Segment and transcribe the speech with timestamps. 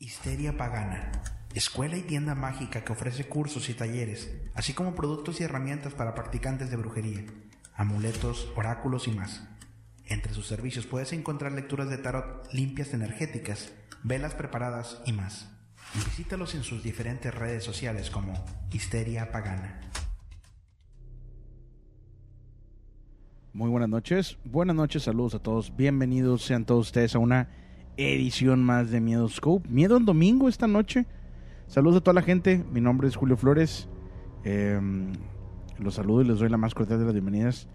[0.00, 1.10] Histeria Pagana,
[1.54, 6.14] escuela y tienda mágica que ofrece cursos y talleres, así como productos y herramientas para
[6.14, 7.24] practicantes de brujería,
[7.74, 9.42] amuletos, oráculos y más.
[10.04, 13.72] Entre sus servicios puedes encontrar lecturas de tarot limpias energéticas,
[14.04, 15.50] velas preparadas y más.
[15.94, 18.34] Visítalos en sus diferentes redes sociales como
[18.70, 19.80] Histeria Pagana.
[23.52, 27.67] Muy buenas noches, buenas noches, saludos a todos, bienvenidos sean todos ustedes a una
[27.98, 29.68] edición más de Miedo Scope.
[29.68, 31.06] Miedo en domingo esta noche.
[31.66, 33.88] Saludos a toda la gente, mi nombre es Julio Flores.
[34.44, 34.80] Eh,
[35.78, 37.68] los saludo y les doy la más cordial de las bienvenidas.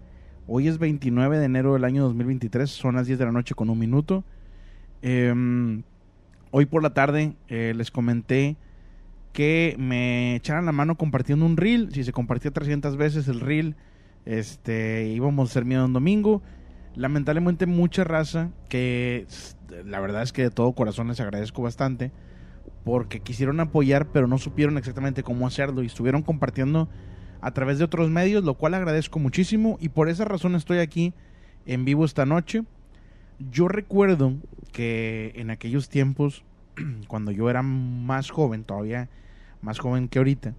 [0.46, 3.70] Hoy es 29 de enero del año 2023, son las 10 de la noche con
[3.70, 4.24] un minuto.
[5.02, 5.82] Eh,
[6.50, 8.56] hoy por la tarde eh, les comenté
[9.32, 11.92] que me echaran la mano compartiendo un reel.
[11.92, 13.76] Si se compartía 300 veces el reel,
[14.24, 16.40] este, íbamos a hacer miedo un domingo.
[16.94, 19.26] Lamentablemente mucha raza que
[19.84, 22.12] la verdad es que de todo corazón les agradezco bastante
[22.84, 26.88] porque quisieron apoyar pero no supieron exactamente cómo hacerlo y estuvieron compartiendo
[27.40, 31.12] a través de otros medios, lo cual agradezco muchísimo y por esa razón estoy aquí
[31.66, 32.64] en vivo esta noche.
[33.50, 34.32] Yo recuerdo
[34.72, 36.42] que en aquellos tiempos,
[37.06, 39.10] cuando yo era más joven, todavía
[39.60, 40.54] más joven que ahorita,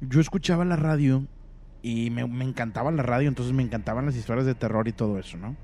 [0.00, 1.26] yo escuchaba la radio
[1.82, 5.38] y me, encantaba la radio, entonces me encantaban las historias de terror y todo eso,
[5.38, 5.56] ¿no?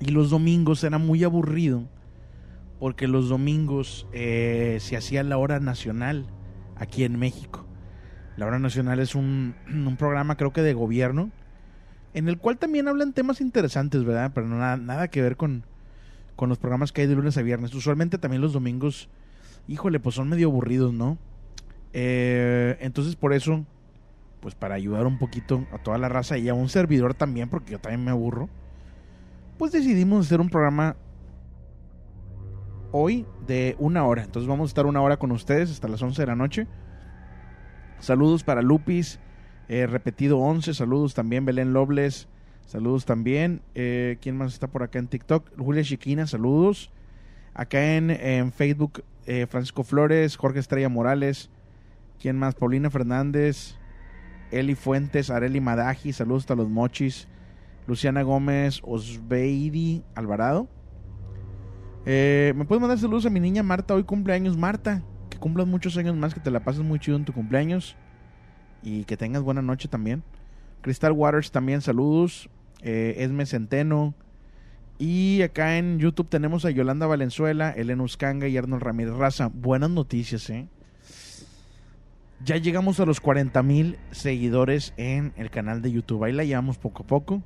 [0.00, 1.84] Y los domingos era muy aburrido
[2.78, 6.26] porque los domingos eh, se hacía la hora nacional
[6.76, 7.66] aquí en México.
[8.36, 11.30] La hora nacional es un, un, programa creo que de gobierno
[12.14, 14.32] en el cual también hablan temas interesantes, ¿verdad?
[14.34, 15.64] Pero no, nada, nada que ver con,
[16.36, 17.74] con los programas que hay de lunes a viernes.
[17.74, 19.08] Usualmente también los domingos,
[19.66, 21.18] híjole, pues son medio aburridos, ¿no?
[21.92, 23.64] Eh, entonces por eso
[24.40, 27.72] pues para ayudar un poquito a toda la raza y a un servidor también, porque
[27.72, 28.48] yo también me aburro,
[29.58, 30.96] pues decidimos hacer un programa
[32.92, 34.22] hoy de una hora.
[34.22, 36.66] Entonces vamos a estar una hora con ustedes hasta las 11 de la noche.
[37.98, 39.18] Saludos para Lupis,
[39.68, 42.28] eh, repetido 11, saludos también Belén Lobles,
[42.66, 43.60] saludos también.
[43.74, 45.50] Eh, ¿Quién más está por acá en TikTok?
[45.58, 46.92] Julia Chiquina, saludos.
[47.54, 51.50] Acá en, Facebook, eh, Francisco Flores, Jorge Estrella Morales.
[52.20, 52.54] ¿Quién más?
[52.54, 53.74] Paulina Fernández.
[54.52, 57.28] Eli Fuentes, Areli Madaji, saludos hasta los mochis.
[57.88, 60.68] Luciana Gómez, Osbeidi Alvarado.
[62.04, 63.94] Eh, ¿Me puedes mandar saludos a mi niña Marta?
[63.94, 65.02] Hoy cumpleaños, Marta.
[65.30, 67.96] Que cumplas muchos años más, que te la pases muy chido en tu cumpleaños.
[68.82, 70.22] Y que tengas buena noche también.
[70.82, 72.50] Crystal Waters también, saludos.
[72.82, 74.14] Eh, Esme Centeno.
[74.98, 79.48] Y acá en YouTube tenemos a Yolanda Valenzuela, Elena Uscanga y Arnold Ramírez Raza.
[79.48, 80.68] Buenas noticias, ¿eh?
[82.44, 86.24] Ya llegamos a los 40 mil seguidores en el canal de YouTube.
[86.24, 87.42] Ahí la llevamos poco a poco,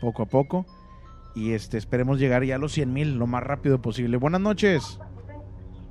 [0.00, 0.66] poco a poco.
[1.34, 4.16] Y este esperemos llegar ya a los 100 mil lo más rápido posible.
[4.16, 4.98] Buenas noches.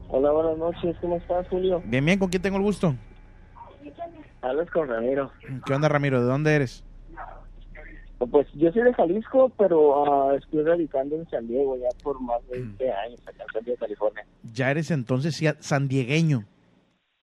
[0.10, 0.96] Hola, buenas noches.
[1.02, 1.82] ¿Cómo estás, Julio?
[1.86, 2.18] Bien, bien.
[2.18, 2.96] ¿Con quién tengo el gusto?
[4.42, 5.32] Hablas con Ramiro.
[5.66, 6.22] ¿Qué onda, Ramiro?
[6.22, 6.84] ¿De dónde eres?
[8.32, 12.42] Pues yo soy de Jalisco, pero uh, estoy radicando en San Diego ya por más
[12.48, 14.26] de 20 años, acá en San Diego, California.
[14.54, 16.46] Ya eres entonces sandiegueño.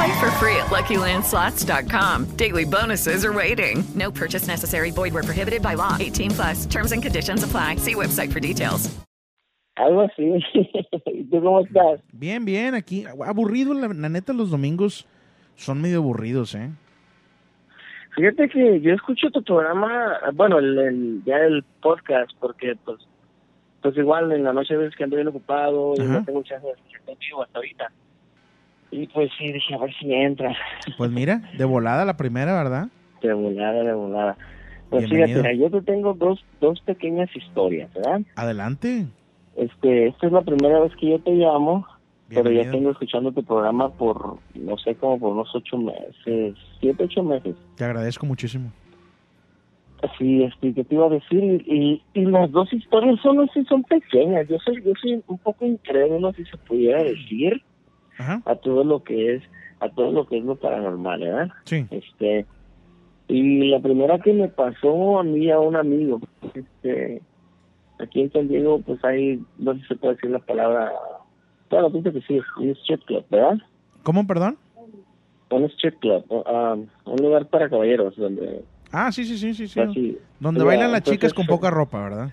[0.00, 2.24] Play for free at LuckyLandSlots.com.
[2.36, 3.84] Daily bonuses are waiting.
[3.94, 4.90] No purchase necessary.
[4.90, 5.98] Void were prohibited by law.
[6.00, 6.64] 18 plus.
[6.66, 7.76] Terms and conditions apply.
[7.76, 8.88] See website for details.
[9.76, 10.40] Algo así.
[11.06, 12.00] ¿Y ¿Tú cómo estás?
[12.14, 13.04] Bien, bien, aquí.
[13.26, 15.06] Aburrido, la, la neta, los domingos
[15.56, 16.70] son medio aburridos, ¿eh?
[18.16, 22.98] Fíjate que yo escucho tu programa, bueno, el, el- ya el podcast, porque pues
[23.82, 26.66] pues igual en la noche a veces que ando bien ocupado y no tengo chance
[26.66, 27.92] de escuchar contigo hasta ahorita.
[28.90, 30.54] Y pues sí, dije, a ver si me entra.
[30.98, 32.88] Pues mira, de volada la primera, ¿verdad?
[33.22, 34.36] De volada, de volada.
[34.88, 35.42] Pues Bienvenido.
[35.42, 38.22] fíjate, yo te tengo dos, dos pequeñas historias, ¿verdad?
[38.34, 39.06] Adelante.
[39.56, 41.86] Este, esta es la primera vez que yo te llamo,
[42.28, 47.04] pero ya tengo escuchando tu programa por, no sé, como por unos ocho meses, siete,
[47.04, 47.54] ocho meses.
[47.76, 48.72] Te agradezco muchísimo.
[50.18, 53.82] Sí, este, que te iba a decir, y, y las dos historias son así, son
[53.82, 54.48] pequeñas.
[54.48, 57.62] Yo soy, yo soy un poco incrédulo, si se pudiera decir,
[58.20, 58.42] Ajá.
[58.44, 59.42] a todo lo que es,
[59.80, 61.48] a todo lo que es lo paranormal, ¿verdad?
[61.64, 61.86] Sí.
[61.90, 62.46] Este,
[63.28, 66.20] y la primera que me pasó a mí a un amigo,
[66.54, 67.22] este,
[67.98, 70.92] aquí en San Diego, pues hay, no sé si se puede decir la palabra,
[71.70, 73.58] bueno, pienso que sí, es un strip club, ¿verdad?
[74.02, 74.56] ¿Cómo, perdón?
[75.50, 79.68] Un strip club, um, un lugar para caballeros, donde, Ah, sí, sí, sí, sí.
[79.68, 79.80] sí.
[79.80, 82.30] así, Donde ya, bailan las entonces, chicas con poca ropa, ¿verdad?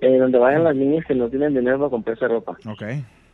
[0.00, 2.56] eh, donde vayan las niñas que no tienen dinero para comprarse ropa.
[2.66, 2.82] Ok.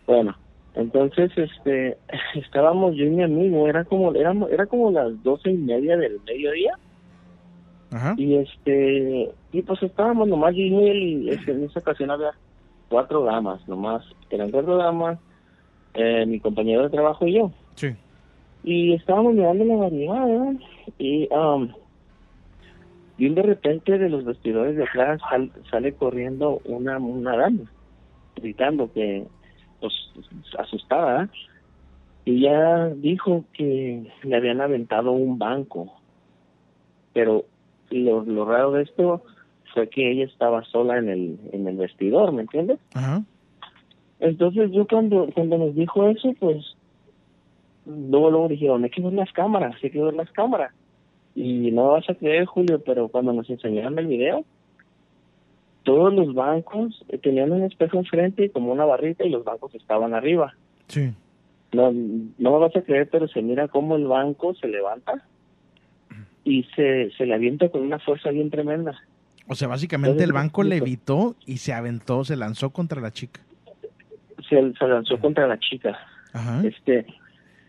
[0.09, 0.37] Bueno,
[0.77, 1.99] entonces, este,
[2.35, 6.21] estábamos yo y mi amigo, era como, éramos, era como las doce y media del
[6.27, 6.73] mediodía,
[7.91, 8.15] Ajá.
[8.17, 12.33] y este, y pues estábamos nomás yo y él, y este, en esa ocasión había
[12.89, 15.19] cuatro damas, nomás, eran cuatro damas,
[15.95, 17.89] eh, mi compañero de trabajo y yo, Sí.
[18.63, 20.53] y estábamos mirando la variedad, ¿verdad?
[20.99, 21.73] y, um,
[23.19, 27.73] y de repente de los vestidores de atrás sal- sale corriendo una, una dama,
[28.35, 29.27] gritando que,
[30.15, 30.27] pues,
[30.59, 31.29] asustada,
[32.25, 35.93] y ya dijo que le habían aventado un banco,
[37.13, 37.45] pero
[37.91, 39.23] lo, lo raro de esto
[39.73, 42.79] fue que ella estaba sola en el, en el vestidor, ¿me entiendes?
[42.95, 43.23] Ajá.
[44.19, 46.77] Entonces yo cuando, cuando nos dijo eso, pues
[47.85, 50.73] luego luego dijeron, hay que ver las cámaras, hay que ver las cámaras.
[51.35, 54.45] Y no vas a creer, Julio, pero cuando nos enseñaron el video,
[55.87, 59.73] todos los bancos eh, tenían un espejo enfrente y como una barrita y los bancos
[59.77, 60.53] estaban arriba.
[60.89, 61.15] Sí.
[61.73, 65.25] No, no me vas a creer, pero se mira cómo el banco se levanta
[66.43, 69.01] y se, se le avienta con una fuerza bien tremenda.
[69.47, 73.41] O sea, básicamente el banco levitó y se aventó, se lanzó contra la chica.
[74.49, 75.97] Se, se lanzó contra la chica.
[76.33, 76.63] Ajá.
[76.67, 77.07] Este,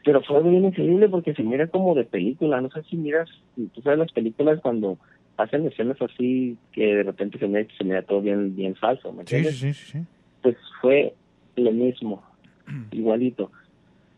[0.03, 2.61] pero fue bien increíble porque se mira como de película.
[2.61, 4.97] No sé si miras, tú sabes las películas cuando
[5.37, 9.23] hacen escenas así que de repente se mira, se mira todo bien, bien falso, ¿me
[9.25, 9.59] Sí, entiendes?
[9.59, 10.05] sí, sí, sí, sí.
[10.41, 11.13] Pues fue
[11.55, 12.23] lo mismo,
[12.91, 13.51] igualito.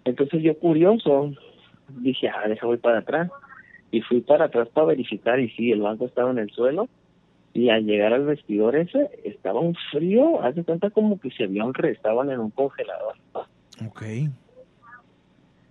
[0.06, 1.34] Entonces yo curioso
[1.90, 3.30] dije, ah, deja voy para atrás.
[3.92, 6.88] Y fui para atrás para verificar y sí, el banco estaba en el suelo.
[7.54, 11.74] Y al llegar al vestidor ese, estaba un frío, hace cuenta como que se habían
[11.74, 13.16] re, estaban en un congelador.
[13.88, 14.04] Ok.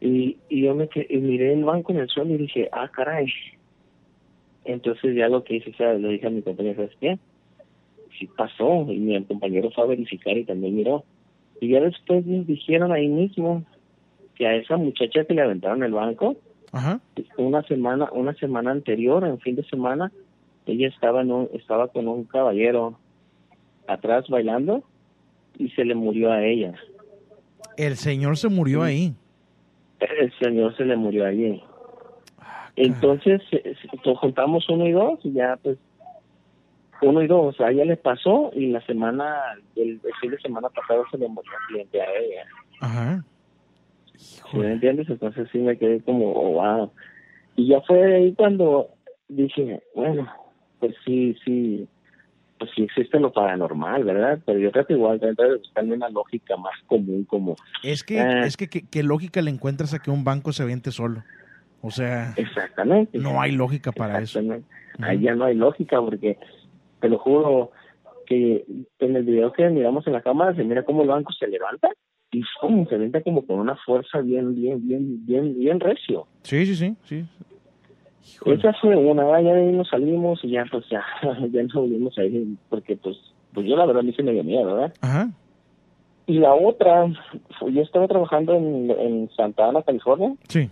[0.00, 3.26] Y, y yo me y miré el banco en el suelo y dije, ah, caray.
[4.68, 7.18] Entonces ya lo que hice, o sea, le dije a mi compañero, ¿sabes qué?
[8.18, 8.84] Sí pasó.
[8.92, 11.04] Y mi compañero fue a verificar y también miró.
[11.58, 13.64] Y ya después nos dijeron ahí mismo
[14.34, 16.37] que a esa muchacha que le aventaron el banco,
[16.70, 17.00] Ajá.
[17.38, 20.12] una semana, una semana anterior, en fin de semana,
[20.66, 22.98] ella estaba en un, estaba con un caballero
[23.87, 24.84] atrás bailando
[25.56, 26.75] y se le murió a ella.
[27.78, 29.14] El señor se murió ahí.
[29.98, 31.62] El señor se le murió allí.
[32.87, 35.78] Entonces, eh, eh, juntamos uno y dos y ya pues
[37.02, 39.37] uno y dos, a ella le pasó y la semana,
[39.76, 42.44] el, el fin de semana pasado se le murió un cliente a ella.
[42.80, 43.25] Ajá.
[44.16, 45.08] ¿Sí me entiendes?
[45.08, 46.90] Entonces sí me quedé como, oh, wow.
[47.56, 48.88] Y ya fue ahí cuando
[49.28, 50.28] dije, bueno,
[50.80, 51.87] pues sí, sí,
[52.58, 54.40] pues sí existe lo paranormal, ¿verdad?
[54.44, 57.54] Pero yo creo que igual debe de buscarle una lógica más común como...
[57.85, 58.44] Es que, Ah.
[58.44, 61.23] es que, que, ¿qué lógica le encuentras a que un banco se aviente solo?
[61.80, 63.18] O sea, Exactamente.
[63.18, 64.40] no hay lógica para eso.
[65.20, 66.38] Ya no hay lógica porque
[67.00, 67.70] te lo juro
[68.26, 68.64] que
[68.99, 71.88] en el video que miramos en la cámara se mira cómo el banco se levanta
[72.30, 72.87] y ¡fum!
[72.87, 76.26] se levanta como con una fuerza bien, bien, bien, bien, bien recio.
[76.42, 77.25] Sí, sí, sí, sí.
[78.44, 79.40] Esa fue una, ¿verdad?
[79.42, 81.02] ya de ahí nos salimos y ya pues ya,
[81.50, 83.16] ya nos volvimos ahí porque pues,
[83.54, 84.92] pues yo la verdad me hice medio miedo, ¿verdad?
[85.00, 85.30] Ajá.
[86.26, 87.06] Y la otra,
[87.73, 90.35] yo estaba trabajando en, en Santa Ana, California.
[90.49, 90.68] Sí.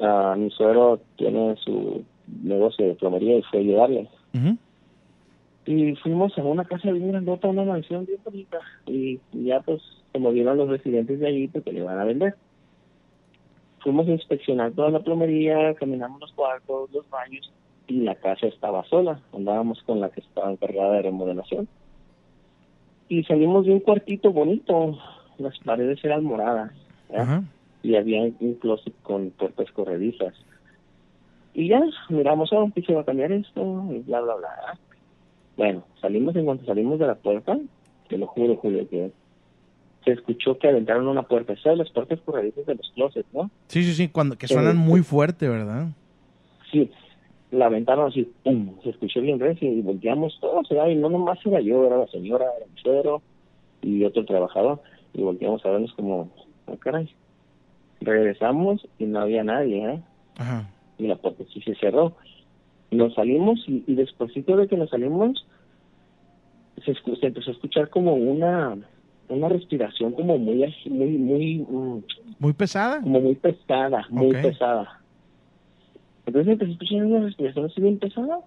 [0.00, 2.04] Ah, mi suegro tiene su
[2.42, 4.08] negocio de plomería y fue a ayudarle.
[5.66, 8.58] Y fuimos a una casa bien grandota, una mansión bien bonita.
[8.86, 12.34] Y ya pues se movieron los residentes de allí porque le iban a vender.
[13.80, 17.52] Fuimos a inspeccionar toda la plomería, caminamos los cuartos, los baños
[17.86, 19.20] y la casa estaba sola.
[19.34, 21.68] Andábamos con la que estaba encargada de remodelación.
[23.08, 24.98] Y salimos de un cuartito bonito.
[25.38, 26.72] Las paredes eran moradas.
[27.10, 27.22] ¿ya?
[27.22, 27.44] Ajá.
[27.82, 30.34] Y había un closet con puertas corredizas.
[31.54, 33.84] Y ya miramos, oh, ¿qué se va a cambiar esto?
[33.90, 34.78] Y bla, bla, bla.
[35.56, 37.58] Bueno, salimos en cuanto salimos de la puerta,
[38.08, 39.10] te lo juro, Julio, que
[40.04, 41.54] se escuchó que aventaron una puerta.
[41.62, 43.50] ¿Sabes las puertas corredizas de los closets, no?
[43.66, 44.78] Sí, sí, sí, cuando, que suenan sí.
[44.78, 45.88] muy fuerte, ¿verdad?
[46.70, 46.90] Sí,
[47.50, 48.76] la aventaron así, ¡pum!
[48.82, 50.88] Se escuchó bien recio y volteamos todos, ¿verdad?
[50.88, 53.22] y no nomás era yo, era la señora, era mi suegro
[53.82, 54.80] y otro trabajador.
[55.14, 56.30] Y volteamos a vernos como,
[56.66, 57.08] ah, caray.
[58.00, 60.00] Regresamos y no había nadie, ¿eh?
[60.38, 60.68] Ajá.
[60.98, 62.14] y la puerta sí se cerró.
[62.90, 65.46] Nos salimos y, y despuésito de que nos salimos
[66.84, 68.76] se, se empezó a escuchar como una
[69.28, 72.02] una respiración como muy muy muy mm,
[72.38, 73.00] Muy pesada.
[73.02, 75.00] como muy pesada, muy pesada.
[76.24, 78.38] Entonces empecé a escuchar una respiración así bien pesada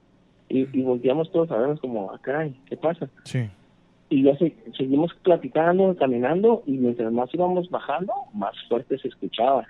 [0.50, 3.10] y, y volteamos todos a vernos como, ah, caray, ¿qué pasa?
[3.26, 3.50] Sí.
[4.12, 9.66] Y ya se- seguimos platicando, caminando, y mientras más íbamos bajando, más fuerte se escuchaba.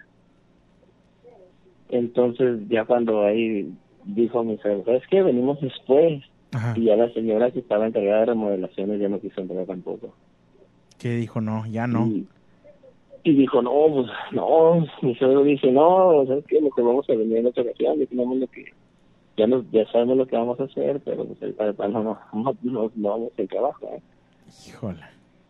[1.90, 3.72] Entonces, ya cuando ahí
[4.06, 5.22] dijo mi suegro, ¿sabes qué?
[5.22, 6.24] Venimos después.
[6.54, 6.74] Ajá.
[6.78, 10.14] Y ya la señora que estaba encargada de remodelaciones ya no quiso entrar tampoco.
[10.98, 12.08] Que dijo, no, ya no.
[12.08, 12.28] Y,
[13.24, 14.86] y dijo, no, pues, no.
[15.02, 16.60] Mi suegro dice, no, ¿sabes qué?
[16.62, 18.66] Lo que vamos a venir en otra ocasión, tenemos lo que...
[19.38, 22.92] Ya, nos, ya sabemos lo que vamos a hacer, pero pues, plano no, no, no,
[22.96, 24.02] no vamos en trabajo, ¿eh?
[24.68, 25.02] Híjole.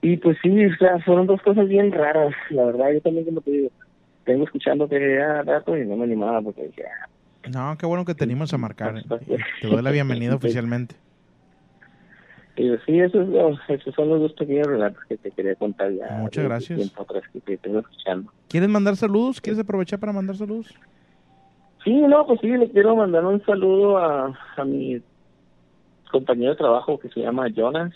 [0.01, 3.41] Y pues sí, o sea, fueron dos cosas bien raras, la verdad, yo también como
[3.41, 3.69] te digo,
[4.23, 7.07] tengo escuchando que ya rato y no me animaba porque dije, ah,
[7.53, 9.03] No, qué bueno que te animas a marcar.
[9.07, 10.95] Pues, pues, Te doy la bienvenida oficialmente.
[12.55, 13.27] y yo, sí, esos,
[13.95, 16.17] son los dos pequeños relatos que te quería contar ya.
[16.17, 16.79] Muchas gracias.
[16.79, 18.31] tiempo atrás que te tengo escuchando.
[18.49, 19.39] ¿Quieres mandar saludos?
[19.39, 20.73] ¿Quieres aprovechar para mandar saludos?
[21.83, 25.01] Sí, no, pues sí, le quiero mandar un saludo a, a mi
[26.11, 27.93] compañero de trabajo que se llama Jonas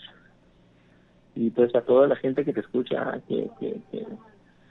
[1.36, 4.06] y pues a toda la gente que te escucha, que, que, que,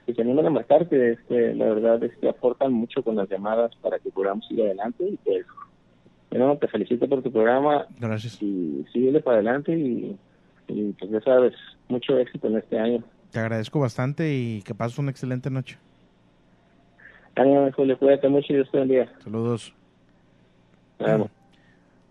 [0.04, 3.28] que se animan a marcar, que este, la verdad es que aportan mucho con las
[3.28, 5.46] llamadas para que podamos ir adelante y pues,
[6.28, 8.42] bueno, te felicito por tu programa Gracias.
[8.42, 10.16] y síguele para adelante y,
[10.66, 11.54] y pues ya sabes,
[11.88, 13.04] mucho éxito en este año.
[13.30, 15.78] Te agradezco bastante y que pases una excelente noche.
[17.36, 19.12] Ánimo, Julio, cuídate mucho y Dios te bendiga.
[19.22, 19.72] Saludos.
[20.98, 21.30] Nos vemos.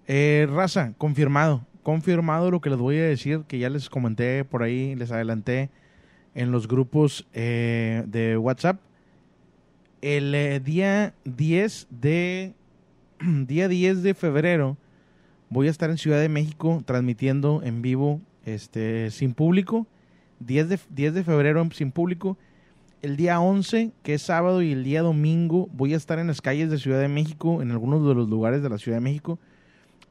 [0.08, 1.62] Eh, raza, confirmado.
[1.86, 5.70] Confirmado lo que les voy a decir, que ya les comenté por ahí, les adelanté
[6.34, 8.80] en los grupos eh, de WhatsApp.
[10.01, 12.56] El eh, día 10 de
[13.22, 14.77] día 10 de febrero
[15.51, 19.86] voy a estar en Ciudad de México transmitiendo en vivo este sin público.
[20.39, 22.36] 10 de, 10 de febrero sin público.
[23.04, 26.42] El día 11, que es sábado, y el día domingo voy a estar en las
[26.42, 29.38] calles de Ciudad de México, en algunos de los lugares de la Ciudad de México.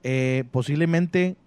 [0.04, 1.34] Eh, posiblemente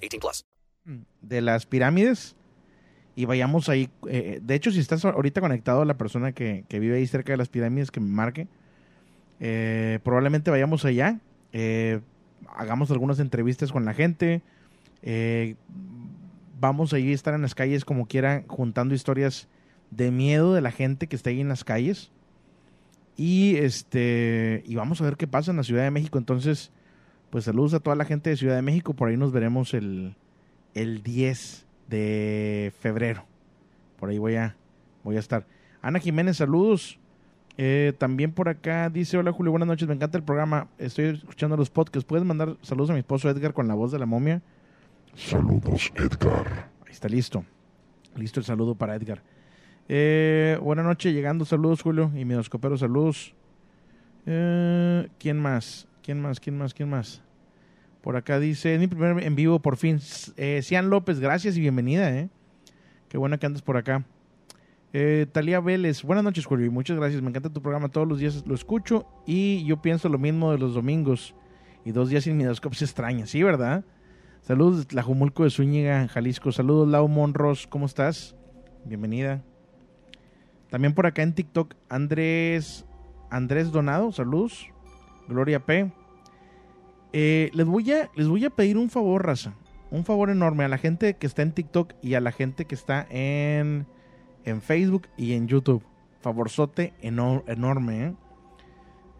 [0.00, 0.44] 18 plus.
[1.20, 2.34] de las pirámides
[3.14, 3.90] y vayamos ahí.
[4.08, 7.32] eh, de hecho, si estás ahorita conectado a la persona que, que vive ahí cerca
[7.32, 8.46] de las pirámides, que me marque.
[9.40, 11.18] Eh, probablemente vayamos allá.
[11.52, 12.00] eh,
[12.56, 14.42] hagamos algunas entrevistas con la gente.
[16.60, 19.48] vamos a ir a estar en las calles como quiera, juntando historias
[19.90, 22.10] de miedo de la gente que está ahí en las calles.
[23.16, 26.18] Y este y vamos a ver qué pasa en la Ciudad de México.
[26.18, 26.70] Entonces,
[27.30, 28.94] pues saludos a toda la gente de Ciudad de México.
[28.94, 30.14] Por ahí nos veremos el,
[30.74, 33.24] el 10 de febrero.
[33.98, 34.56] Por ahí voy a,
[35.04, 35.46] voy a estar.
[35.82, 36.98] Ana Jiménez, saludos.
[37.60, 41.56] Eh, también por acá dice, hola Julio, buenas noches, me encanta el programa, estoy escuchando
[41.56, 44.42] los podcasts, ¿puedes mandar saludos a mi esposo Edgar con la voz de la momia?
[45.16, 46.68] Saludos, Edgar.
[46.86, 47.44] Ahí está listo,
[48.14, 49.22] listo el saludo para Edgar.
[49.88, 52.36] Eh, buenas noches, llegando, saludos Julio, y mi
[52.76, 53.34] saludos.
[54.24, 55.87] Eh, ¿Quién más?
[56.08, 56.40] ¿Quién más?
[56.40, 56.72] ¿Quién más?
[56.72, 57.20] ¿Quién más?
[58.00, 60.00] Por acá dice, es mi primer en vivo por fin.
[60.38, 62.30] Eh, Cian López, gracias y bienvenida, ¿eh?
[63.10, 64.06] Qué buena que andas por acá.
[64.94, 67.20] Eh, Talía Vélez, buenas noches, Julio, y muchas gracias.
[67.20, 70.56] Me encanta tu programa, todos los días lo escucho y yo pienso lo mismo de
[70.56, 71.34] los domingos.
[71.84, 73.84] Y dos días sin Midoscope se extraña, ¿sí, verdad?
[74.40, 76.52] Saludos, Tlajumulco de Zúñiga, Jalisco.
[76.52, 78.34] Saludos, Lau Monros, ¿cómo estás?
[78.86, 79.42] Bienvenida.
[80.70, 82.86] También por acá en TikTok, Andrés,
[83.28, 84.70] Andrés Donado, saludos.
[85.28, 85.92] Gloria P.
[87.12, 89.54] Eh, les, voy a, les voy a pedir un favor, raza.
[89.90, 92.74] Un favor enorme a la gente que está en TikTok y a la gente que
[92.74, 93.86] está en
[94.48, 95.84] en Facebook y en YouTube.
[96.20, 98.14] Favorzote eno enorme, ¿eh?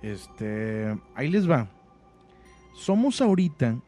[0.03, 1.71] Este, ahí les va.
[2.75, 3.79] Somos ahorita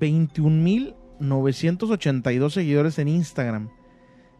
[0.00, 3.68] 21.982 seguidores en Instagram.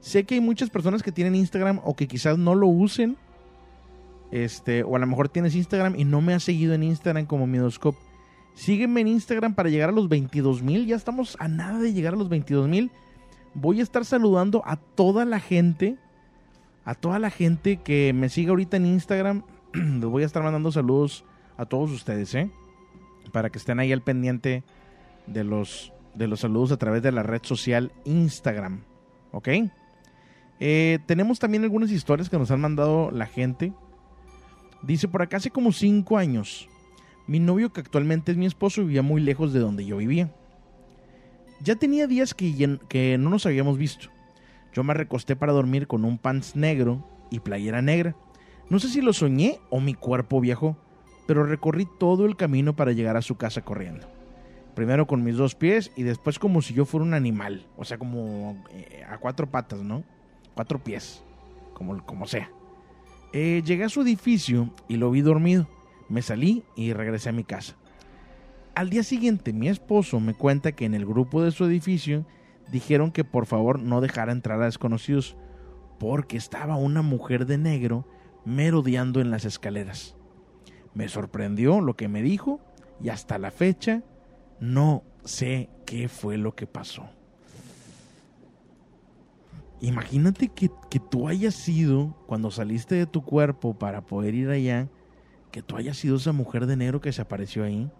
[0.00, 3.18] Sé que hay muchas personas que tienen Instagram o que quizás no lo usen.
[4.30, 7.46] Este, o a lo mejor tienes Instagram y no me has seguido en Instagram como
[7.46, 7.98] Midoscope.
[8.54, 10.86] Sígueme en Instagram para llegar a los 22.000.
[10.86, 12.90] Ya estamos a nada de llegar a los 22.000.
[13.54, 15.98] Voy a estar saludando a toda la gente
[16.84, 20.72] a toda la gente que me sigue ahorita en Instagram, les voy a estar mandando
[20.72, 21.24] saludos
[21.56, 22.50] a todos ustedes, ¿eh?
[23.32, 24.64] Para que estén ahí al pendiente
[25.26, 28.82] de los, de los saludos a través de la red social Instagram,
[29.30, 29.48] ¿ok?
[30.60, 33.72] Eh, tenemos también algunas historias que nos han mandado la gente.
[34.82, 36.68] Dice por acá hace como cinco años,
[37.26, 40.30] mi novio que actualmente es mi esposo vivía muy lejos de donde yo vivía.
[41.62, 44.08] Ya tenía días que, no nos habíamos visto.
[44.72, 48.16] Yo me recosté para dormir con un pants negro y playera negra.
[48.68, 50.76] No sé si lo soñé o mi cuerpo viajó,
[51.26, 54.08] pero recorrí todo el camino para llegar a su casa corriendo.
[54.74, 57.98] Primero con mis dos pies y después como si yo fuera un animal, o sea,
[57.98, 60.02] como eh, a cuatro patas, ¿no?
[60.54, 61.22] Cuatro pies,
[61.74, 62.50] como, como sea.
[63.32, 65.68] Eh, llegué a su edificio y lo vi dormido.
[66.12, 67.74] Me salí y regresé a mi casa.
[68.74, 72.26] Al día siguiente mi esposo me cuenta que en el grupo de su edificio
[72.70, 75.38] dijeron que por favor no dejara entrar a desconocidos
[75.98, 78.06] porque estaba una mujer de negro
[78.44, 80.14] merodeando en las escaleras.
[80.92, 82.60] Me sorprendió lo que me dijo
[83.02, 84.02] y hasta la fecha
[84.60, 87.08] no sé qué fue lo que pasó.
[89.80, 94.90] Imagínate que, que, tú hayas sido, cuando saliste de tu cuerpo para poder ir allá,
[95.52, 97.90] que tú hayas sido esa mujer de negro que se apareció ahí.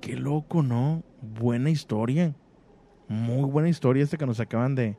[0.00, 1.02] Qué loco, ¿no?
[1.22, 2.34] Buena historia.
[3.08, 4.96] Muy buena historia esta que nos acaban de,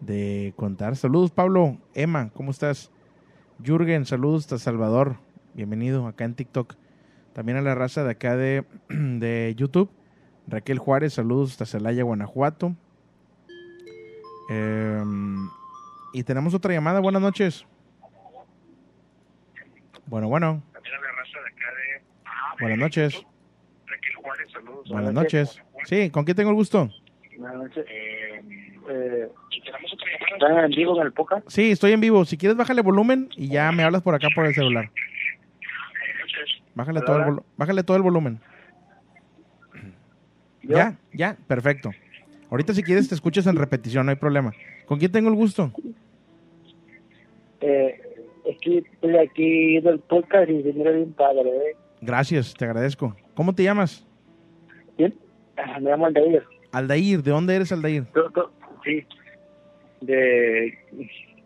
[0.00, 0.96] de contar.
[0.96, 1.78] Saludos, Pablo.
[1.94, 2.90] Emma, ¿cómo estás?
[3.62, 5.18] Jürgen, saludos hasta Salvador.
[5.52, 6.74] Bienvenido acá en TikTok.
[7.34, 9.90] También a la raza de acá de, de YouTube.
[10.46, 12.74] Raquel Juárez, saludos hasta Celaya, Guanajuato.
[14.50, 15.04] Eh,
[16.14, 17.00] y tenemos otra llamada.
[17.00, 17.66] Buenas noches.
[20.08, 20.62] Bueno, bueno.
[22.60, 23.24] Buenas noches.
[24.88, 25.62] Buenas noches.
[25.84, 26.90] Sí, ¿con quién tengo el gusto?
[27.36, 27.84] Buenas noches.
[27.88, 29.28] Eh,
[30.32, 31.46] ¿Están en vivo en el podcast?
[31.48, 32.24] Sí, estoy en vivo.
[32.24, 34.90] Si quieres, bájale volumen y ya me hablas por acá por el celular.
[36.74, 38.40] Bájale, todo el, volu- bájale todo el volumen.
[40.62, 41.90] Ya, ya, perfecto.
[42.50, 44.52] Ahorita si quieres te escuchas en repetición, no hay problema.
[44.86, 45.72] ¿Con quién tengo el gusto?
[47.60, 48.00] Eh,
[48.60, 51.76] que estoy aquí viendo el podcast y se mira bien padre, ¿eh?
[52.00, 53.14] Gracias, te agradezco.
[53.34, 54.06] ¿Cómo te llamas?
[54.96, 55.14] ¿Bien?
[55.56, 56.44] Ah, Me llamo Aldair.
[56.72, 58.04] Aldair, ¿de dónde eres Aldair?
[58.84, 59.04] Sí.
[60.00, 60.66] De...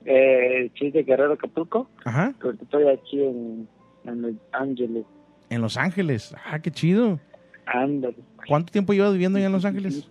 [0.05, 1.89] Eh, de Guerrero, Acapulco.
[2.05, 3.69] Ajá, Pero estoy aquí en,
[4.05, 5.05] en Los Ángeles.
[5.49, 6.35] en Los Ángeles.
[6.45, 7.21] Ah, qué chido.
[7.67, 8.17] Ándale.
[8.49, 10.09] ¿Cuánto tiempo llevas viviendo allá en Los Ángeles?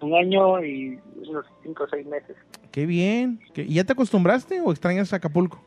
[0.00, 2.36] Un año y unos cinco o seis meses.
[2.72, 3.38] Qué bien.
[3.52, 5.62] ¿Qué- ¿Y ya te acostumbraste o extrañas Acapulco?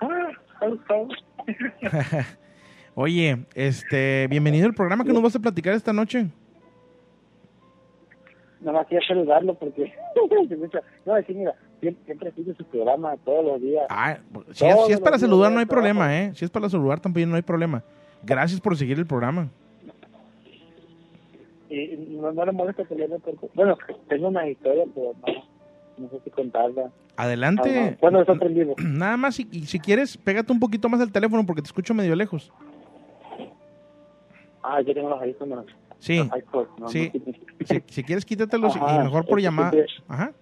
[0.00, 0.30] Ah.
[2.94, 6.26] Oye, este, bienvenido al programa que nos vas a platicar esta noche.
[8.60, 9.92] Nada más quería saludarlo porque...
[11.04, 13.84] no, sí, mira, siempre, siempre sigue su programa todos los días.
[13.90, 14.16] Ah,
[14.52, 16.32] si es, si es para saludar no hay problema, ¿eh?
[16.34, 17.84] Si es para saludar también no hay problema.
[18.22, 19.50] Gracias por seguir el programa.
[21.68, 23.08] Y no, no le molesta que le.
[23.54, 23.76] Bueno,
[24.08, 25.53] tengo una historia, pero no,
[25.98, 26.90] no sé si contarla.
[27.16, 27.78] Adelante.
[27.78, 27.96] Ajá.
[28.00, 28.74] ¿Cuándo está en vivo?
[28.82, 31.94] Nada más, y, y si quieres, pégate un poquito más al teléfono porque te escucho
[31.94, 32.52] medio lejos.
[34.62, 35.66] Ah, yo tengo los audífonos.
[35.98, 36.18] Sí.
[36.18, 37.10] Los iPods, no, Sí.
[37.14, 39.70] no Si, si quieres, quítatelos y Ajá, mejor por es llamada.
[39.70, 40.32] siempre- Ajá.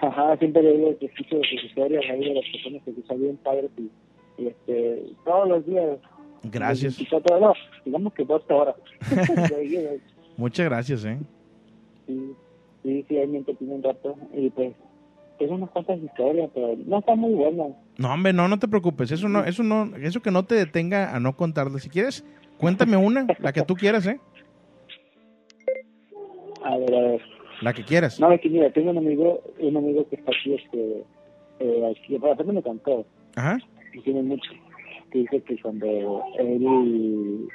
[0.00, 3.36] Ajá, siempre le digo que escucho sus historias ahí de las personas que son bien
[3.36, 3.90] padres y,
[4.42, 5.98] y, este, todos los días.
[6.44, 6.96] Gracias.
[6.96, 8.74] 24 horas, no, digamos que 12 horas.
[10.36, 11.18] Muchas gracias, ¿eh?
[12.06, 12.32] sí,
[12.82, 14.74] sí, me entretiene un rato y pues
[15.38, 17.64] tengo unas cuantas historias, pero no está muy buena.
[17.98, 19.10] No, hombre, no, no te preocupes.
[19.10, 21.78] Eso no, eso no, eso que no te detenga a no contarle.
[21.80, 22.24] Si quieres,
[22.58, 24.20] cuéntame una, la que tú quieras, ¿eh?
[26.64, 27.20] A ver, a ver.
[27.60, 28.18] La que quieras.
[28.20, 31.04] No, es que mira, tengo un amigo, un amigo que está aquí, este,
[31.60, 33.58] eh, aquí, bueno, también me cantó, Ajá.
[33.92, 34.50] y tiene mucho,
[35.10, 37.48] que dice que cuando él,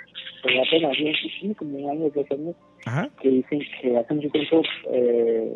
[0.43, 3.09] pues apenas, tiene tiene como un año, dos años, Ajá.
[3.21, 4.61] que dicen que hace mucho tiempo
[4.91, 5.55] eh,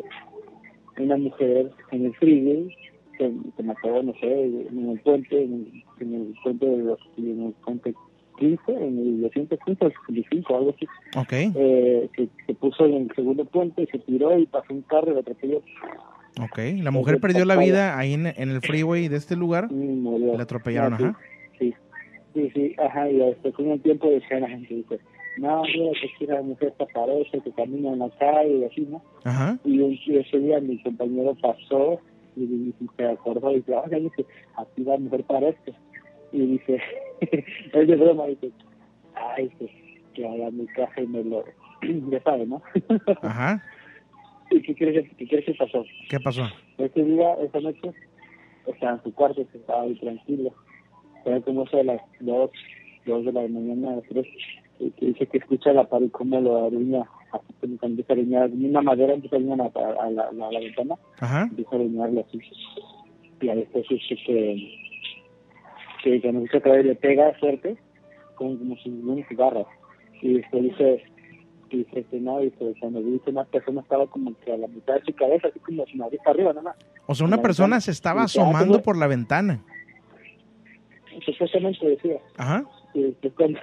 [0.98, 2.68] una mujer en el freeway
[3.18, 6.98] se, se mató, no sé, en el puente, en el, en el puente de los,
[7.16, 7.94] en el puente
[8.38, 10.86] 15, en el 215 o 65, algo así.
[11.16, 11.32] Ok.
[11.54, 15.14] Eh, se, se puso en el segundo puente, se tiró y pasó un carro y
[15.14, 15.62] lo atropelló.
[16.40, 16.58] Ok.
[16.82, 19.70] La mujer perdió la vida ahí en, en el freeway de este lugar.
[19.70, 21.18] La atropellaron, Ah, sí, ajá.
[21.58, 21.74] Sí,
[22.34, 24.84] sí, sí, ajá, y después con el tiempo decía la gente,
[25.38, 28.80] no, mira, que si la mujer está parece, que camina en la calle y así,
[28.82, 29.02] ¿no?
[29.24, 29.58] Ajá.
[29.64, 29.82] Y,
[30.16, 32.00] ese día mi compañero pasó
[32.36, 35.72] y, y- y se acordó y dice, oye, dice, aquí la mujer parece.
[36.32, 36.80] Y dice,
[37.72, 38.50] es de broma, dice,
[39.14, 39.72] ay, dice,
[40.14, 41.44] que haga mi casa y me lo,
[42.10, 42.62] ya sabe, ¿no?
[43.22, 43.62] Ajá.
[44.50, 45.84] ¿Y qué crees, qué crees que pasó?
[46.10, 46.42] ¿Qué pasó?
[46.78, 47.92] Ese día, esa noche,
[48.66, 50.52] estaba en su cuarto, se estaba ahí tranquilo.
[51.24, 52.50] Era como eso de las dos,
[53.06, 54.26] dos de la mañana, tres,
[54.90, 58.50] que dice que escucha la pared como lo aruña, así como cuando empieza a aruñar,
[58.50, 61.42] una madera empieza a aruñar a, a, la, a la ventana, Ajá.
[61.44, 62.38] empieza a aruñarle así.
[63.40, 64.74] Y a después dice que,
[66.04, 67.76] que cuando empieza otra vez le pega fuerte,
[68.36, 69.66] como, como si un cigarro.
[70.20, 71.02] Y después dice,
[71.70, 74.94] y dice que no, dice, cuando dice una persona estaba como que a la mitad
[74.94, 76.76] de su cabeza, así como su nariz arriba, nada más.
[77.06, 77.80] O sea, una persona ventana.
[77.80, 79.64] se estaba Y ah, asomando por la ventana.
[81.24, 82.64] supuestamente decía Ajá.
[82.94, 83.58] que cuando,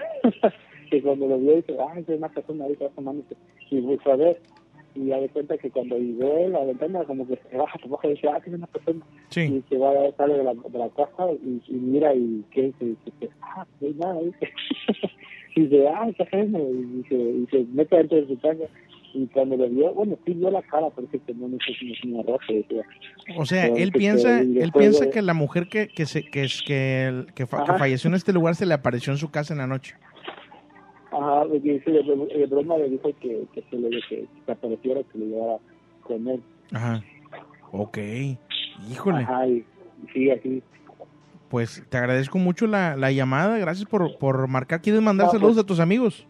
[0.90, 3.36] que cuando lo vio dice ah es una persona ahí que va asomándose
[3.70, 4.42] y fue a ver
[4.96, 8.08] y ya de cuenta que cuando llegó la ventana como que se baja por abajo
[8.10, 9.42] y dice ah que es una persona Sí.
[9.42, 12.86] y se va sale de la, de la casa y, y mira y que dice,
[13.06, 14.50] dice ah no hay nada dice
[15.56, 18.64] y dice ah está ajeno y dice y se mete dentro de su casa.
[19.12, 22.26] Y cuando lo vio bueno sí vio la cara que no no sé si es
[22.28, 22.84] roja decía
[23.40, 26.06] O sea, Pero él que- piensa, y él piensa de- que la mujer que que
[26.06, 29.12] se, que es que, el- que, fa- que falleció en este lugar se le apareció
[29.12, 29.96] en su casa en la noche.
[31.12, 35.18] Ajá, dice, de, de broma le dijo que, que se le que se apareciera, que
[35.18, 35.58] le llevara
[36.04, 36.42] con él.
[36.72, 37.02] Ajá.
[37.72, 37.98] Ok.
[38.90, 39.24] Híjole.
[39.24, 39.66] Ajá, y
[40.14, 40.62] sí, así.
[41.50, 43.58] Pues te agradezco mucho la, la llamada.
[43.58, 44.82] Gracias por, por marcar.
[44.82, 46.28] ¿Quieres mandar No, saludos pues- a tus amigos?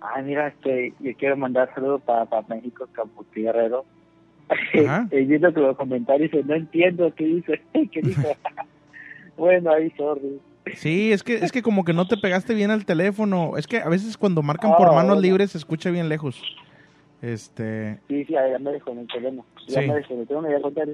[0.00, 3.84] Ay, mira, este, yo quiero mandar saludos para, para México, Caputi Guerrero.
[4.48, 5.08] Ajá.
[5.10, 7.60] y viendo que los comentarios dice, no entiendo qué dice,
[7.90, 8.28] qué dijo.
[9.36, 10.38] bueno, ahí, sorry.
[10.74, 13.56] Sí, es que, es que como que no te pegaste bien al teléfono.
[13.56, 15.20] Es que a veces cuando marcan por Ah, manos bueno.
[15.22, 16.42] libres se escucha bien lejos.
[17.22, 17.98] Este.
[18.08, 19.44] Sí, sí, ya me desconecté, bueno.
[19.68, 19.88] Ya Sí.
[19.88, 20.88] me desconecté, me voy a contar.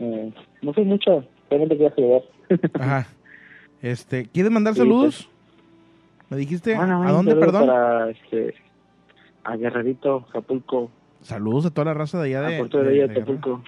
[0.00, 2.22] Eh, no sé mucho, solamente quiero saludar.
[2.80, 3.06] Ajá.
[3.80, 5.28] Este, ¿quieres mandar Sí, saludos?
[6.30, 6.74] ¿Me dijiste?
[6.74, 7.66] ¿A dónde, perdón?
[7.66, 8.54] Para, este,
[9.44, 10.90] a Guerrerito, Acapulco,
[11.20, 13.20] Saludos a toda la raza de allá de, a Puerto de, de- de Guerrero.
[13.22, 13.64] Acapulco.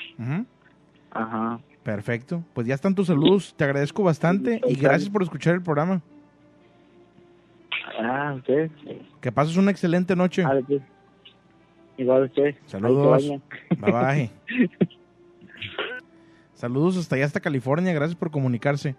[1.11, 1.61] Ajá.
[1.83, 2.45] Perfecto.
[2.53, 3.55] Pues ya están tus saludos.
[3.57, 6.03] Te agradezco bastante y gracias por escuchar el programa.
[7.99, 8.71] Ah, usted.
[9.21, 10.45] Que pases una excelente noche.
[10.67, 10.83] Pues.
[11.97, 12.55] Igual usted.
[12.67, 13.29] Saludos.
[13.79, 14.31] Bye bye.
[16.55, 17.93] Saludos hasta allá, hasta California.
[17.93, 18.95] Gracias por comunicarse.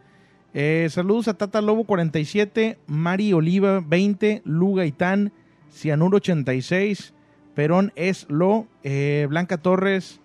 [0.54, 5.32] Eh, saludos a Tata Lobo 47, Mari Oliva 20, Lu Gaitán,
[5.72, 7.13] Cianuro 86,
[7.54, 10.20] Perón Es Lo, eh, Blanca Torres,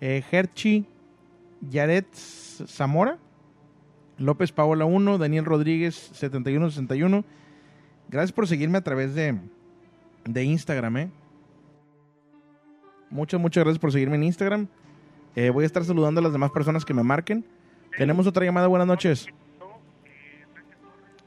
[0.00, 0.84] eh, Herchi,
[1.70, 3.18] Yaret Zamora,
[4.18, 7.24] López Paola 1, Daniel Rodríguez 7161.
[8.08, 9.38] Gracias por seguirme a través de,
[10.24, 11.10] de Instagram, ¿eh?
[13.10, 14.66] Muchas, muchas gracias por seguirme en Instagram.
[15.36, 17.44] Eh, voy a estar saludando a las demás personas que me marquen.
[17.96, 18.66] Tenemos otra llamada.
[18.66, 19.26] Buenas noches.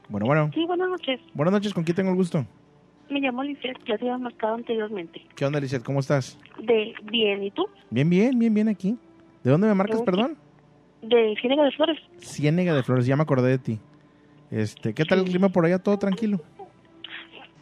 [0.08, 0.50] Bueno, bueno.
[0.54, 1.20] Sí, buenas noches.
[1.34, 1.74] Buenas noches.
[1.74, 2.46] ¿Con quién tengo el gusto?
[3.10, 5.22] Me llamo Lisette, ya te había marcado anteriormente.
[5.34, 5.82] ¿Qué onda, Lizeth?
[5.82, 6.38] ¿Cómo estás?
[6.62, 7.66] De bien, ¿y tú?
[7.90, 8.98] Bien, bien, bien, bien aquí.
[9.48, 10.36] ¿De dónde me marcas, perdón?
[11.00, 11.98] De Ciénaga de Flores.
[12.20, 13.06] Ciénega de Flores.
[13.06, 13.78] Ya me acordé de ti.
[14.50, 15.78] Este, ¿qué tal el clima por allá?
[15.78, 16.38] ¿Todo tranquilo?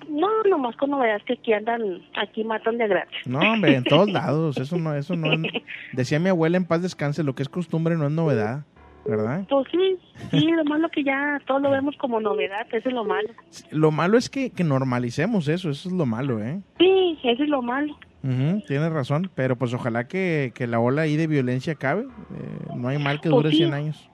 [0.08, 3.18] No, nomás con novedades que aquí andan, aquí matan de gratis.
[3.24, 4.58] No, hombre, en todos lados.
[4.58, 5.32] Eso no, eso no.
[5.32, 8.64] es- Decía mi abuela en paz descanse, lo que es costumbre no es novedad,
[9.04, 9.46] ¿verdad?
[9.48, 9.96] Pues sí,
[10.32, 13.28] sí, lo malo que ya todo lo vemos como novedad, eso es lo malo.
[13.70, 16.60] Lo malo es que, que normalicemos eso, eso es lo malo, ¿eh?
[16.80, 17.96] Sí, eso es lo malo.
[18.26, 22.02] Ujú, tienes razón, pero pues ojalá que, que la ola ahí de violencia acabe.
[22.02, 23.56] Eh, no hay mal que Pues dure sí.
[23.58, 24.10] 100 años.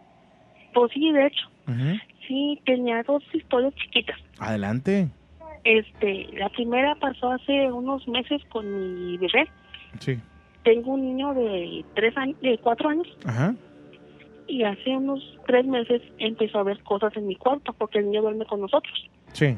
[0.74, 1.48] Pues sí, de hecho.
[2.28, 4.18] Sí, tenía dos historias chiquitas.
[4.38, 5.08] Adelante.
[5.64, 9.48] Este, la primera pasó hace unos meses con mi bebé.
[10.00, 10.18] Sí.
[10.64, 13.54] Tengo un niño de tres años, de cuatro años, Ajá.
[14.46, 18.22] y hace unos tres meses empezó a ver cosas en mi cuarto porque el niño
[18.22, 19.10] duerme con nosotros.
[19.32, 19.56] Sí.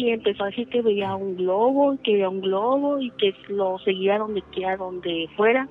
[0.00, 3.34] Y empezó a decir que veía un globo, y que veía un globo y que
[3.48, 5.68] lo seguía donde quiera, donde fuera.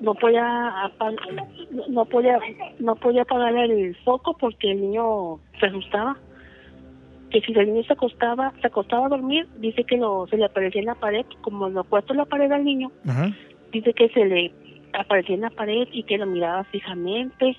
[0.00, 0.90] No podía
[1.70, 2.38] no- no podía
[2.78, 6.16] no podía apagar el foco porque el niño se asustaba.
[7.30, 10.44] Que si el niño se acostaba, se acostaba a dormir, dice que lo, se le
[10.44, 13.32] aparecía en la pared, como lo puesto en la pared al niño, Ajá.
[13.72, 14.52] dice que se le
[14.92, 17.56] aparecía en la pared y que lo miraba fijamente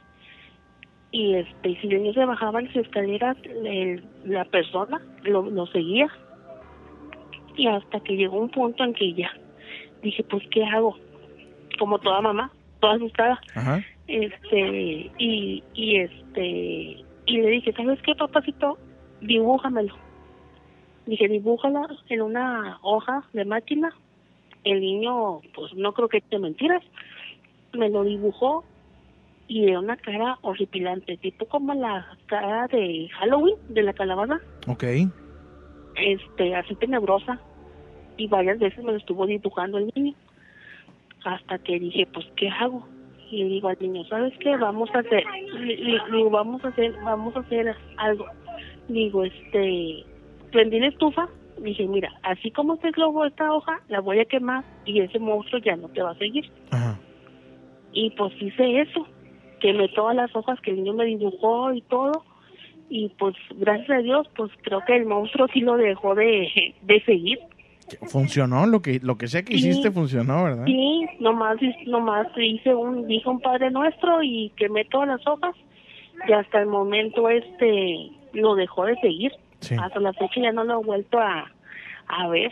[1.12, 6.08] y este si el niño se bajaba las escaleras el- la persona lo, lo seguía.
[7.56, 9.32] Y hasta que llegó un punto en que ya
[10.02, 10.98] dije pues qué hago
[11.80, 13.39] como toda mamá toda asustada.
[13.56, 13.84] Ajá.
[14.08, 18.78] este y y este y le dije sabes qué papacito
[19.22, 19.96] dibújamelo.
[21.06, 23.93] Dije dibújala en una hoja de máquina.
[24.63, 26.84] El niño pues no creo que te mentiras.
[27.74, 28.63] Me lo dibujó
[29.47, 34.39] y de una cara horripilante tipo como la cara de Halloween de la calabaza.
[34.67, 34.83] Ok.
[35.95, 37.39] este así tenebrosa
[38.17, 40.13] y varias veces me lo estuvo dibujando el niño
[41.23, 42.88] hasta que dije pues qué hago
[43.29, 45.23] y le digo al niño sabes qué vamos a hacer
[45.60, 48.25] le, digo vamos a hacer vamos a hacer algo
[48.88, 50.03] digo este
[50.51, 51.27] prendí la estufa
[51.60, 55.62] dije mira así como este globo esta hoja la voy a quemar y ese monstruo
[55.62, 56.99] ya no te va a seguir Ajá.
[57.91, 59.07] y pues hice eso
[59.60, 62.24] quemé todas las hojas que el niño me dibujó y todo
[62.89, 67.04] y pues gracias a Dios pues creo que el monstruo sí lo dejó de, de
[67.04, 67.39] seguir
[68.10, 69.70] Funcionó, lo que, lo que sea que Sí.
[69.70, 70.65] hiciste funcionó, ¿verdad?
[70.65, 75.56] Sí, nomás, nomás hice un, dije un Padre Nuestro y quemé todas las hojas
[76.28, 79.32] y hasta el momento este lo dejó de seguir.
[79.62, 79.76] Sí.
[79.82, 81.50] Hasta la fecha ya no lo he vuelto a,
[82.08, 82.52] a ver.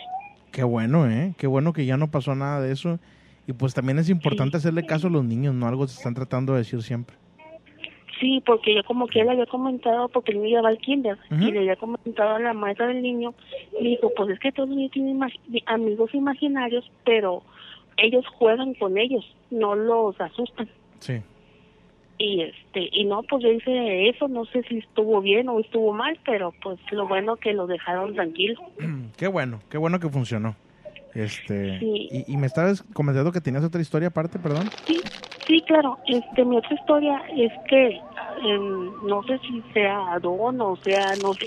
[0.53, 1.33] Qué bueno, ¿eh?
[1.37, 2.99] Qué bueno que ya no pasó nada de eso.
[3.47, 6.53] Y pues también es importante hacerle caso a los niños, no algo se están tratando
[6.53, 7.15] de decir siempre.
[8.19, 11.51] Sí, porque yo como que le había comentado, porque el niño va al kinder, y
[11.51, 13.33] le había comentado a la maestra del niño,
[13.79, 15.19] y dijo, pues es que todos los niños tienen
[15.65, 17.43] amigos imaginarios, pero
[17.97, 20.69] ellos juegan con ellos, no los asustan.
[20.99, 21.21] Sí.
[22.17, 25.91] y este y no pues yo hice eso no sé si estuvo bien o estuvo
[25.91, 28.59] mal pero pues lo bueno que lo dejaron tranquilo
[29.17, 30.55] Qué bueno, qué bueno que funcionó.
[31.15, 32.09] Este, Sí.
[32.11, 34.69] y, y me estabas comentando que tenías otra historia aparte, perdón.
[34.85, 35.01] sí
[35.47, 38.01] sí claro este mi otra historia es que
[38.43, 41.45] em, no sé si sea don o sea no sé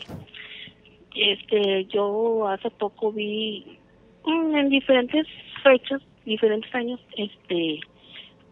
[1.16, 3.78] este yo hace poco vi
[4.24, 5.26] mm, en diferentes
[5.62, 7.80] fechas diferentes años este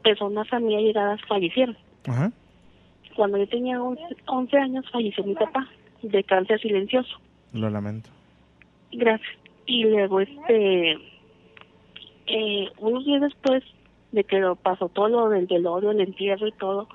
[0.02, 1.76] personas a mí allegadas fallecieron
[2.08, 2.32] Ajá.
[3.14, 5.66] cuando yo tenía 11, 11 años falleció mi papá
[6.02, 7.18] de cáncer silencioso
[7.52, 8.10] Lo lamento.
[8.92, 9.36] Gracias.
[9.66, 10.92] Y luego, este,
[12.26, 13.62] eh, unos días después
[14.12, 16.88] de que lo pasó todo lo del velorio, el entierro y todo,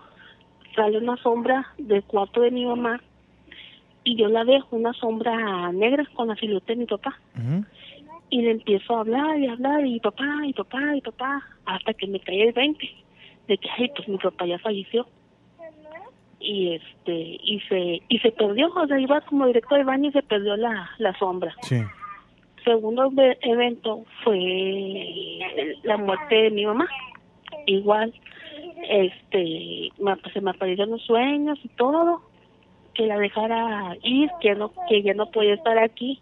[0.75, 3.01] sale una sombra del cuarto de mi mamá
[4.03, 7.19] y yo la veo, una sombra negra con la silueta de mi papá.
[8.29, 12.07] Y le empiezo a hablar y hablar y papá, y papá, y papá, hasta que
[12.07, 12.89] me cae el 20
[13.47, 15.05] de que, ay, pues mi papá ya falleció.
[16.39, 20.13] Y este, y se, y se perdió, o sea, iba como directo al baño y
[20.13, 21.53] se perdió la, la sombra.
[21.61, 21.81] Sí.
[22.63, 24.37] Segundo ve- evento fue
[25.83, 26.87] la muerte de mi mamá.
[27.65, 28.13] Igual,
[28.89, 32.21] este, me, se me aparecieron los sueños y todo,
[32.93, 36.19] que la dejara ir, que no, que ya no podía estar aquí,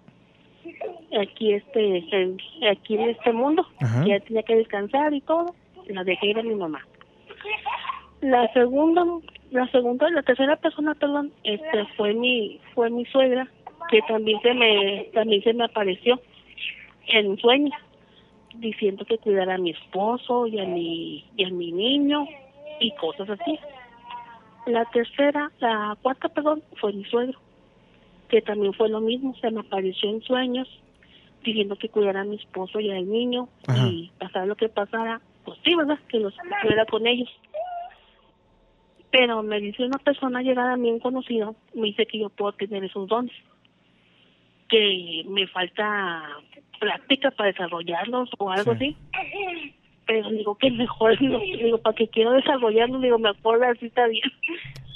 [1.20, 2.38] aquí este, en,
[2.70, 4.04] aquí en este mundo, Ajá.
[4.04, 5.56] que ya tenía que descansar y todo,
[5.88, 6.86] la dejé ir a mi mamá.
[8.22, 9.04] La segunda,
[9.52, 13.48] la segunda, la tercera persona, perdón, este, fue mi, fue mi suegra,
[13.90, 16.20] que también se me, también se me apareció
[17.10, 17.76] en sueños,
[18.56, 22.28] diciendo que cuidara a mi esposo y a mi, y a mi niño
[22.80, 23.60] y cosas así.
[24.66, 27.40] La tercera, la cuarta, perdón, fue mi suegro,
[28.30, 30.68] que también fue lo mismo, se me apareció en sueños,
[31.44, 33.48] diciendo que cuidara a mi esposo y al niño
[33.88, 36.00] y pasara lo que pasara, pues sí, ¿verdad?
[36.10, 37.30] Que los cuidara con ellos.
[39.12, 42.52] Pero me dice una persona llegada a mí, un conocido, me dice que yo puedo
[42.54, 43.34] tener esos dones,
[44.68, 46.38] que me falta
[46.80, 48.96] práctica para desarrollarlos o algo así.
[50.08, 54.24] Pero digo que mejor, digo, digo, para que quiero desarrollarlos, digo, mejor así está bien.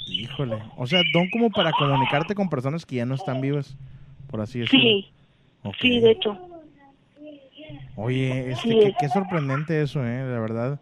[0.08, 0.58] Híjole.
[0.76, 3.76] O sea, don como para comunicarte con personas que ya no están vivas,
[4.30, 4.80] por así decirlo.
[4.80, 5.10] Sí,
[5.62, 5.74] Ok.
[5.80, 6.38] sí, de hecho.
[7.96, 8.78] Oye, este, Sí.
[8.82, 10.80] qué, qué sorprendente eso, eh, la verdad.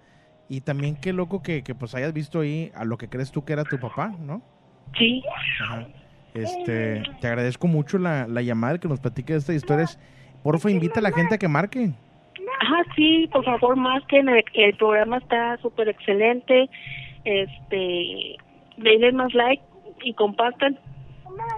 [0.48, 3.44] Y también qué loco que, que pues hayas visto ahí a lo que crees tú
[3.44, 4.42] que era tu papá, ¿no?
[4.98, 5.22] Sí.
[5.62, 5.86] Ajá.
[6.34, 9.98] Este, te agradezco mucho la, la llamada, que nos platique de estas historias.
[10.42, 11.90] Porfa, invita a la gente a que marque.
[12.60, 16.68] Ajá, sí, por favor, más que el, el programa está súper excelente.
[17.24, 18.36] Este,
[18.76, 19.62] denle más like
[20.02, 20.78] y compartan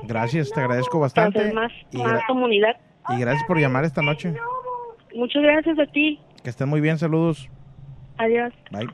[0.05, 1.39] Gracias, te agradezco para bastante.
[1.41, 2.77] hacer más, Y, más comunidad.
[3.09, 4.35] y gracias por llamar esta noche.
[5.15, 6.21] Muchas gracias a ti.
[6.43, 7.49] Que estén muy bien, saludos.
[8.19, 8.53] Adiós.
[8.71, 8.87] Bye.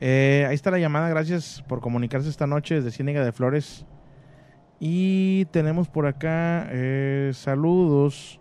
[0.00, 3.86] Eh, ahí está la llamada, gracias por comunicarse esta noche desde Ciénega de Flores.
[4.80, 8.40] Y tenemos por acá eh, saludos.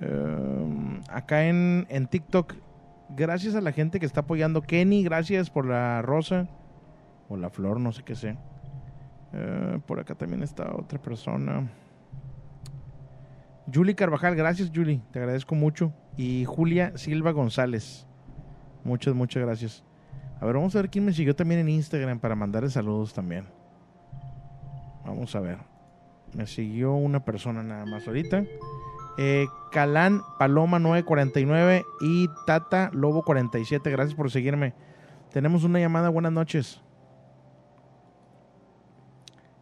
[0.00, 2.54] Eh, acá en, en TikTok,
[3.10, 4.62] gracias a la gente que está apoyando.
[4.62, 6.48] Kenny, gracias por la rosa.
[7.28, 8.36] O la flor, no sé qué sé.
[9.32, 11.70] Eh, por acá también está otra persona.
[13.72, 15.92] Julie Carvajal, gracias Julie, te agradezco mucho.
[16.16, 18.06] Y Julia Silva González,
[18.82, 19.84] muchas, muchas gracias.
[20.40, 23.46] A ver, vamos a ver quién me siguió también en Instagram para mandarle saludos también.
[25.04, 25.58] Vamos a ver.
[26.34, 28.44] Me siguió una persona nada más ahorita.
[29.18, 33.90] Eh, Calán Paloma 949 y Tata Lobo 47.
[33.90, 34.74] Gracias por seguirme.
[35.32, 36.08] Tenemos una llamada.
[36.08, 36.80] Buenas noches.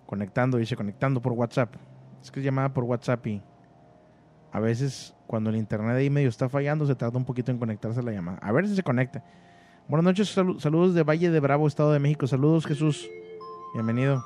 [0.06, 1.74] Conectando, dice, conectando por WhatsApp.
[2.22, 3.42] Es que es llamada por WhatsApp y
[4.50, 8.02] a veces cuando el internet ahí medio está fallando se tarda un poquito en conectarse
[8.02, 8.38] la llamada.
[8.38, 9.22] A ver si se conecta.
[9.86, 12.26] Buenas noches, salu- saludos de Valle de Bravo, Estado de México.
[12.26, 13.08] Saludos, Jesús.
[13.74, 14.24] Bienvenido.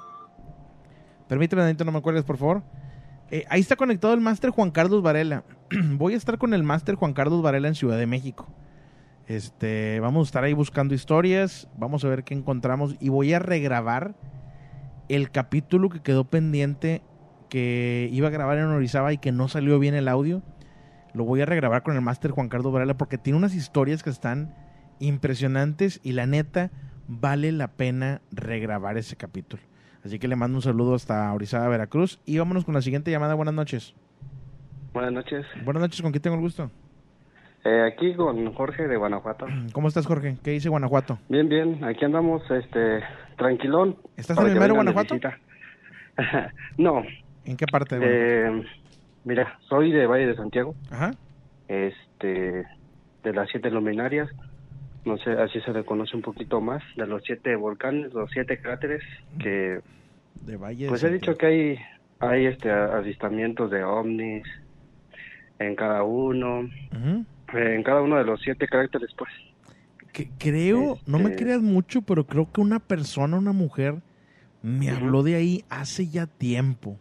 [1.29, 2.63] Permíteme, Danito, no me acuerdes, por favor.
[3.33, 5.42] Eh, ahí está conectado el máster Juan Carlos Varela.
[5.95, 8.47] Voy a estar con el máster Juan Carlos Varela en Ciudad de México.
[9.27, 13.38] Este, vamos a estar ahí buscando historias, vamos a ver qué encontramos y voy a
[13.38, 14.16] regrabar
[15.09, 17.01] el capítulo que quedó pendiente
[17.49, 20.42] que iba a grabar en Orizaba y que no salió bien el audio.
[21.14, 24.11] Lo voy a regrabar con el máster Juan Carlos Varela porque tiene unas historias que
[24.11, 24.55] están
[24.99, 26.71] impresionantes y la neta
[27.09, 29.62] vale la pena regrabar ese capítulo.
[30.05, 33.35] Así que le mando un saludo hasta Orizaba, Veracruz y vámonos con la siguiente llamada.
[33.35, 33.95] Buenas noches.
[34.93, 35.47] Buenas noches.
[35.65, 36.71] Buenas noches, ¿con quién tengo el gusto?
[37.65, 39.47] Eh, aquí con Jorge de Guanajuato.
[39.73, 40.37] ¿Cómo estás, Jorge?
[40.43, 41.19] ¿Qué dice Guanajuato?
[41.29, 41.85] Bien, bien.
[41.85, 43.01] Aquí andamos, este,
[43.37, 43.97] tranquilón.
[44.17, 45.15] ¿Estás en el mero Guanajuato?
[46.77, 47.03] no.
[47.45, 48.07] ¿En qué parte de?
[48.49, 48.65] Eh,
[49.25, 50.75] mira, soy de Valle de Santiago.
[50.91, 51.12] Ajá.
[51.69, 52.67] Este,
[53.23, 54.29] de las siete luminarias.
[55.05, 56.83] No sé, así se le conoce un poquito más.
[56.97, 59.03] De los siete volcanes, los siete cráteres
[59.41, 59.81] que...
[60.43, 61.79] De Valle de Pues he dicho que hay,
[62.21, 64.45] hay este, avistamientos de ovnis
[65.59, 66.69] en cada uno.
[67.53, 69.31] En cada uno de los siete caracteres, pues.
[70.12, 73.97] Que- creo, no me Este- creas mucho, pero creo que una persona, una mujer,
[74.62, 76.97] me habló de ahí hace ya tiempo.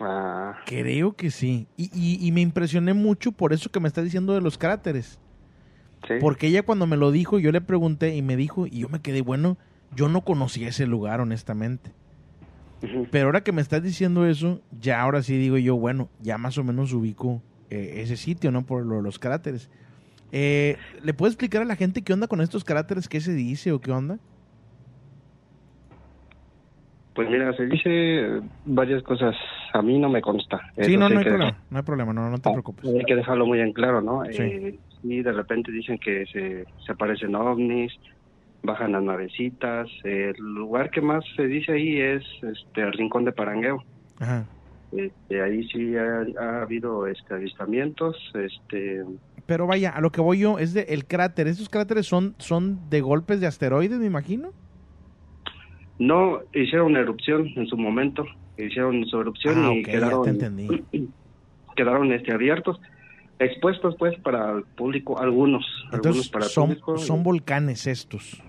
[0.00, 1.66] Ah, Creo que sí.
[1.76, 5.18] Y, y- y me impresioné mucho por eso que me está diciendo de los cráteres.
[6.06, 6.14] Sí.
[6.20, 9.00] Porque ella cuando me lo dijo, yo le pregunté y me dijo, y yo me
[9.00, 9.58] quedé, bueno,
[9.90, 11.92] yo no conocía ese lugar, honestamente.
[13.10, 16.58] Pero ahora que me estás diciendo eso, ya ahora sí digo yo, bueno, ya más
[16.58, 18.64] o menos ubico eh, ese sitio, ¿no?
[18.64, 19.70] Por lo- los cráteres.
[20.32, 23.08] Eh, ¿Le puedes explicar a la gente qué onda con estos cráteres?
[23.08, 24.18] ¿Qué se dice o qué onda?
[27.14, 29.34] Pues mira, se dice varias cosas.
[29.72, 30.60] A mí no me consta.
[30.78, 32.84] Sí, no, no hay que problema, no hay problema, no, no te preocupes.
[32.86, 34.22] Hay que dejarlo muy en claro, ¿no?
[34.26, 34.42] Sí.
[34.42, 37.92] Eh, y de repente dicen que se, se aparecen ovnis,
[38.62, 39.88] bajan las navecitas.
[40.04, 43.82] el lugar que más se dice ahí es este el Rincón de Parangueo.
[44.18, 44.46] Ajá.
[44.92, 48.16] Este, ahí sí ha, ha habido este, avistamientos.
[48.34, 49.04] Este,
[49.46, 51.46] Pero vaya, a lo que voy yo es de el cráter.
[51.48, 54.52] ¿Estos cráteres son, son de golpes de asteroides, me imagino?
[55.98, 58.24] no hicieron erupción en su momento.
[58.58, 60.68] Hicieron su erupción Ah, y ok, ya quedaron te entendí.
[61.76, 62.80] quedaron este abiertos
[63.38, 68.42] expuestos pues para el público algunos algunos Entonces, para el son, público son volcanes estos.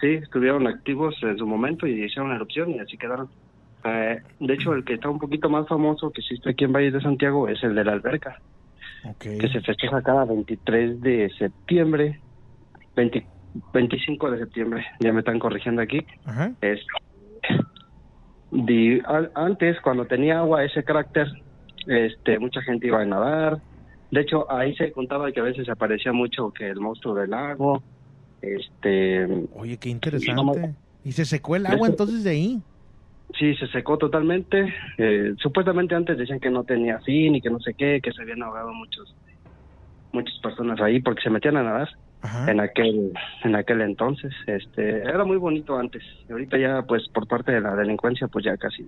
[0.00, 3.28] sí estuvieron activos en su momento y hicieron erupción y así quedaron
[3.86, 6.90] Eh, de hecho el que está un poquito más famoso que existe aquí en Valle
[6.90, 8.38] de Santiago es el de la alberca
[9.20, 12.20] que se festeja cada 23 de septiembre
[12.96, 13.26] 20
[13.72, 16.52] 25 de septiembre ya me están corrigiendo aquí Ajá.
[16.62, 16.80] es
[18.50, 21.26] di- al- antes cuando tenía agua ese carácter
[21.86, 23.58] este mucha gente iba a nadar
[24.14, 27.82] de hecho ahí se contaba que a veces aparecía mucho que el monstruo del lago
[28.40, 30.74] este Oye, qué interesante.
[31.04, 32.62] ¿Y se secó el agua entonces de ahí?
[33.38, 37.58] sí se secó totalmente Eh, supuestamente antes decían que no tenía fin y que no
[37.60, 39.14] sé qué que se habían ahogado muchos
[40.12, 41.88] muchas personas ahí porque se metían a nadar
[42.22, 42.50] Ajá.
[42.50, 43.12] en aquel
[43.42, 47.60] en aquel entonces este era muy bonito antes y ahorita ya pues por parte de
[47.60, 48.86] la delincuencia pues ya casi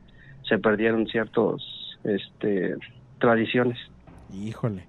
[0.49, 2.77] se perdieron ciertos este
[3.19, 3.79] tradiciones
[4.33, 4.83] Híjole.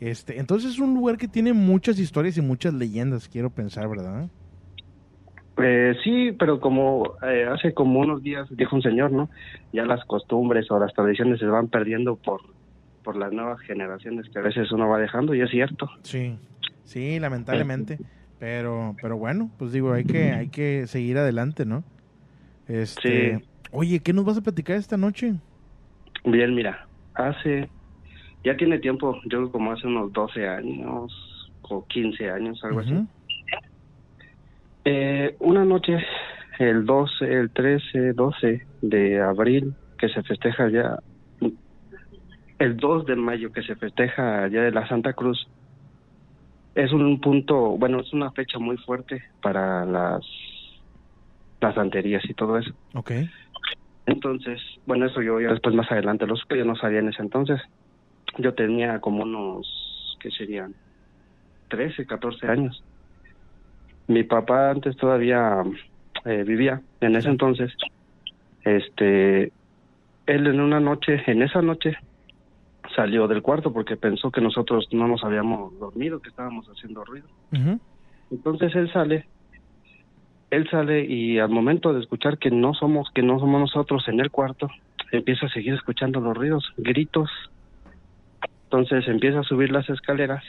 [0.00, 4.28] Este, entonces es un lugar que tiene muchas historias y muchas leyendas, quiero pensar, ¿verdad?
[5.62, 9.28] Eh, sí, pero como eh, hace como unos días dijo un señor, ¿no?
[9.74, 12.40] Ya las costumbres o las tradiciones se van perdiendo por,
[13.04, 15.90] por las nuevas generaciones que a veces uno va dejando y es cierto.
[16.02, 16.34] Sí,
[16.84, 17.98] sí, lamentablemente.
[18.38, 21.84] Pero, pero bueno, pues digo, hay que, hay que seguir adelante, ¿no?
[22.66, 23.38] Este,
[23.72, 25.34] Oye, ¿qué nos vas a platicar esta noche?
[26.24, 27.68] Bien, mira, hace,
[28.44, 32.94] ya tiene tiempo, yo como hace unos 12 años o 15 años, algo así.
[34.84, 35.98] Eh, una noche,
[36.58, 40.98] el 12, el 13, 12 de abril, que se festeja ya,
[42.58, 45.46] el 2 de mayo, que se festeja ya de la Santa Cruz,
[46.74, 50.24] es un punto, bueno, es una fecha muy fuerte para las,
[51.60, 52.72] las santerías y todo eso.
[52.94, 53.12] Ok.
[54.06, 57.22] Entonces, bueno, eso yo ya después más adelante, los que yo no sabía en ese
[57.22, 57.60] entonces.
[58.38, 60.74] Yo tenía como unos, ¿qué serían?
[61.68, 62.82] 13, 14 años.
[64.06, 65.62] Mi papá antes todavía
[66.24, 67.72] eh, vivía, en ese entonces,
[68.64, 69.52] este,
[70.26, 71.96] él en una noche, en esa noche,
[72.94, 77.28] salió del cuarto porque pensó que nosotros no nos habíamos dormido, que estábamos haciendo ruido.
[78.30, 79.26] Entonces él sale,
[80.50, 84.20] él sale y al momento de escuchar que no somos, que no somos nosotros en
[84.20, 84.68] el cuarto,
[85.12, 87.30] empieza a seguir escuchando los ruidos, gritos.
[88.70, 90.44] Entonces empieza a subir las escaleras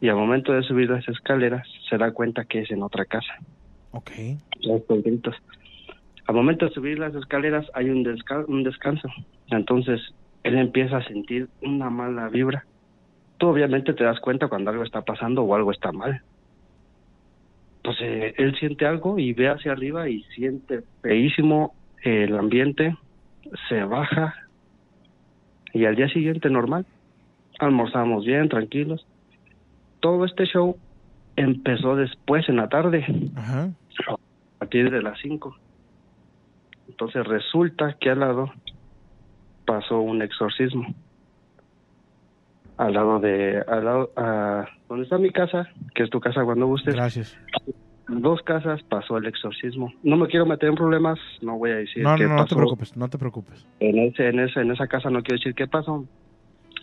[0.00, 3.34] y al momento de subir las escaleras se da cuenta que es en otra casa.
[3.90, 4.12] Ok.
[4.60, 5.34] Los gritos.
[6.28, 8.06] Al momento de subir las escaleras hay un,
[8.46, 9.08] un descanso.
[9.48, 10.00] Entonces
[10.44, 12.64] él empieza a sentir una mala vibra.
[13.38, 16.22] Tú obviamente te das cuenta cuando algo está pasando o algo está mal.
[17.78, 21.74] Entonces él siente algo y ve hacia arriba y siente feísimo
[22.04, 22.96] el ambiente,
[23.68, 24.47] se baja
[25.72, 26.86] y al día siguiente normal.
[27.58, 29.06] Almorzamos bien, tranquilos.
[30.00, 30.76] Todo este show
[31.36, 33.04] empezó después en la tarde,
[33.36, 33.68] a
[34.58, 35.56] partir de las 5.
[36.88, 38.52] Entonces resulta que al lado
[39.66, 40.94] pasó un exorcismo.
[42.76, 46.66] Al lado de, al lado, a, donde está mi casa, que es tu casa cuando
[46.66, 46.94] gustes.
[46.94, 47.36] Gracias.
[48.08, 49.92] Dos casas pasó el exorcismo.
[50.02, 52.48] No me quiero meter en problemas, no voy a decir no, qué no, no pasó.
[52.48, 53.66] te preocupes, no te preocupes.
[53.80, 56.06] En, ese, en, ese, en esa casa no quiero decir qué pasó.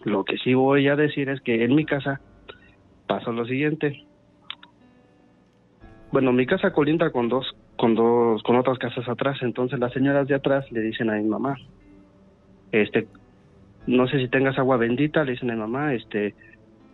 [0.03, 2.21] Lo que sí voy a decir es que en mi casa
[3.07, 4.05] pasó lo siguiente.
[6.11, 9.39] Bueno, mi casa colinda con dos, con dos, con otras casas atrás.
[9.41, 11.57] Entonces las señoras de atrás le dicen a mi mamá,
[12.71, 13.07] este,
[13.87, 16.35] no sé si tengas agua bendita, le dicen a mi mamá, este,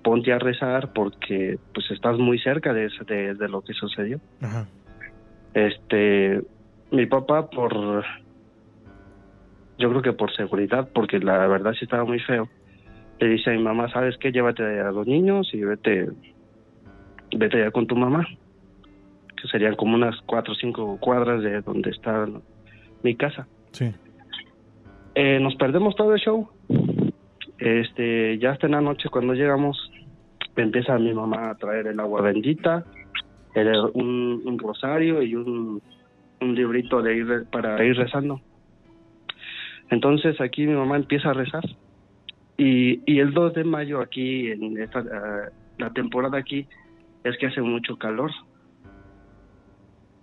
[0.03, 4.19] ponte a rezar porque pues estás muy cerca de, de, de lo que sucedió.
[4.41, 4.67] Ajá.
[5.53, 6.41] Este,
[6.91, 8.05] mi papá por,
[9.77, 12.47] yo creo que por seguridad, porque la verdad sí estaba muy feo,
[13.19, 14.31] le dice a mi mamá, ¿sabes qué?
[14.31, 16.09] Llévate a los niños y vete,
[17.35, 18.25] vete allá con tu mamá,
[19.39, 22.27] que serían como unas cuatro o cinco cuadras de donde está
[23.03, 23.47] mi casa.
[23.71, 23.93] Sí.
[25.15, 26.49] Eh, nos perdemos todo el show.
[27.59, 29.90] Este, ya hasta en la noche cuando llegamos,
[30.55, 32.85] empieza mi mamá a traer el agua bendita,
[33.53, 35.81] el- un, rosario y un,
[36.39, 38.41] librito de ir para ir rezando.
[39.89, 41.63] Entonces aquí mi mamá empieza a rezar
[42.57, 46.67] y, el 2 de mayo aquí en esta ah, la temporada aquí
[47.23, 48.31] es que hace mucho calor.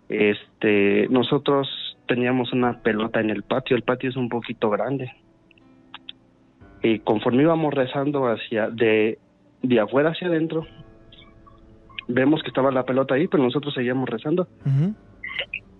[0.09, 1.69] Este, nosotros
[2.07, 5.11] teníamos una pelota en el patio, el patio es un poquito grande.
[6.83, 9.19] Y conforme íbamos rezando hacia de
[9.63, 10.67] de afuera hacia adentro,
[12.07, 14.49] vemos que estaba la pelota ahí, pero nosotros seguíamos rezando.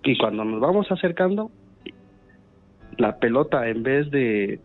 [0.03, 1.51] Y cuando nos vamos acercando,
[2.97, 4.61] la pelota en vez de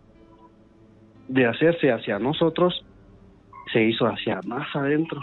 [1.28, 2.86] de hacerse hacia nosotros,
[3.72, 5.22] se hizo hacia más adentro,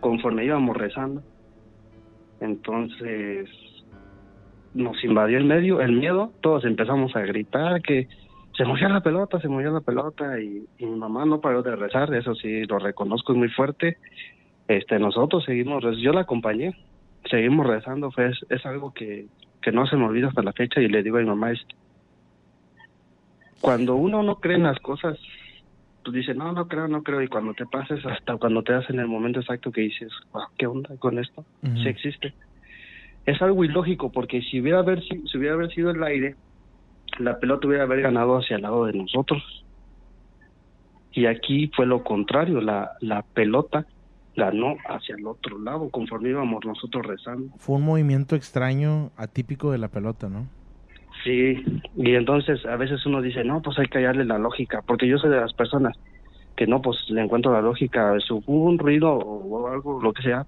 [0.00, 1.22] conforme íbamos rezando.
[2.40, 3.48] Entonces
[4.74, 8.08] nos invadió el medio, el miedo, todos empezamos a gritar que
[8.60, 11.74] se movió la pelota, se movió la pelota y, y mi mamá no paró de
[11.76, 13.96] rezar, eso sí lo reconozco es muy fuerte.
[14.68, 16.74] Este, nosotros seguimos, yo la acompañé,
[17.30, 19.28] seguimos rezando, fue, es, es algo que,
[19.62, 21.62] que no se me olvida hasta la fecha y le digo a mi mamá, es,
[23.62, 25.18] cuando uno no cree en las cosas,
[26.04, 28.90] pues dice, no, no creo, no creo, y cuando te pases, hasta cuando te das
[28.90, 31.46] en el momento exacto que dices, wow, ¿qué onda con esto?
[31.62, 31.76] Ujú.
[31.82, 32.34] Sí existe.
[33.24, 36.36] Es algo ilógico, porque si hubiera, haber, si, si hubiera haber sido el aire,
[37.18, 39.42] la pelota hubiera haber ganado hacia el lado de nosotros.
[41.12, 43.86] Y aquí fue lo contrario, la, la pelota
[44.36, 47.52] ganó hacia el otro lado, conforme íbamos nosotros rezando.
[47.58, 50.46] Fue un movimiento extraño, atípico de la pelota, ¿no?
[51.24, 51.62] Sí,
[51.96, 55.18] y entonces a veces uno dice, no, pues hay que hallarle la lógica, porque yo
[55.18, 55.98] soy de las personas
[56.56, 60.22] que no, pues le encuentro la lógica, si hubo un ruido o algo, lo que
[60.22, 60.46] sea,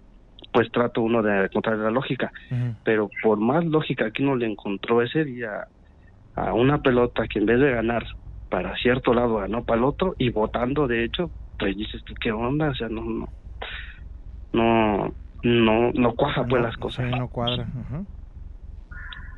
[0.53, 2.31] pues trato uno de encontrar la lógica.
[2.85, 5.67] Pero por más lógica que uno le encontró ese día
[6.35, 8.05] a una pelota que en vez de ganar
[8.49, 12.33] para cierto lado ganó para el otro y votando de hecho, pues dices tú, ¿qué
[12.33, 12.71] onda?
[12.71, 13.29] O sea, no, no,
[14.53, 17.11] no, no, no cuaja pues las cosas.
[17.11, 17.67] no cuadra.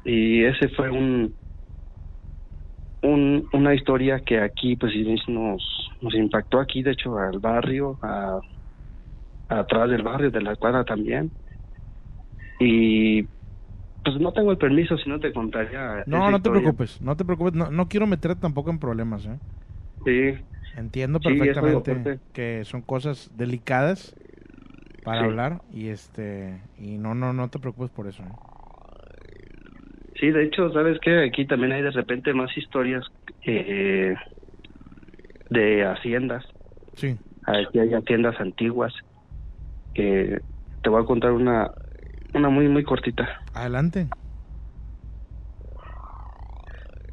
[0.05, 1.35] Y ese fue un,
[3.03, 4.93] un, una historia que aquí pues
[5.29, 5.63] nos,
[6.01, 8.41] nos impactó aquí, de hecho, al barrio, a,
[9.49, 11.31] atrás del barrio, de la cuadra también.
[12.61, 13.27] Y
[14.05, 16.05] pues no tengo el permiso, si no te contaría.
[16.07, 19.39] No, no te preocupes, no te preocupes, no, no quiero meterte tampoco en problemas, ¿eh?
[20.05, 20.45] Sí.
[20.77, 24.15] Entiendo perfectamente que son cosas delicadas
[25.05, 28.23] para hablar y este y no no no te preocupes por eso.
[28.23, 28.33] ¿eh?
[30.19, 33.05] Sí, de hecho, sabes que aquí también hay de repente más historias
[33.47, 34.15] eh,
[35.51, 36.45] de haciendas.
[36.95, 37.17] Sí.
[37.47, 38.93] Aquí hay haciendas antiguas
[39.95, 40.41] que
[40.83, 41.71] te voy a contar una
[42.35, 43.29] una muy muy cortita.
[43.55, 44.09] Adelante.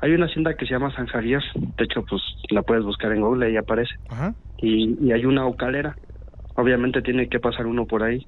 [0.01, 3.21] Hay una hacienda que se llama San Javier, de hecho pues la puedes buscar en
[3.21, 3.93] Google y aparece.
[4.09, 4.33] Ajá.
[4.57, 5.95] Y, y hay una ocalera,
[6.55, 8.25] obviamente tiene que pasar uno por ahí.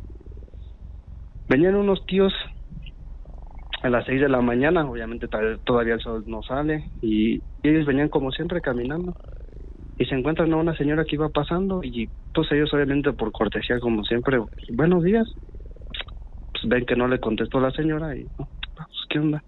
[1.49, 2.31] Venían unos tíos
[3.81, 5.27] a las seis de la mañana, obviamente
[5.63, 9.13] todavía el sol no sale, y ellos venían como siempre caminando
[9.97, 13.79] y se encuentran a una señora que iba pasando y pues ellos obviamente por cortesía
[13.79, 14.39] como siempre,
[14.73, 15.27] buenos días,
[16.67, 19.43] ven que no le contestó la señora y pues, qué onda.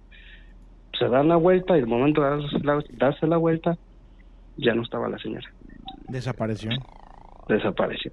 [0.97, 3.77] Se dan la vuelta y el momento de darse la vuelta
[4.57, 5.49] ya no estaba la señora.
[6.07, 6.71] Desapareció.
[7.47, 8.11] Desapareció.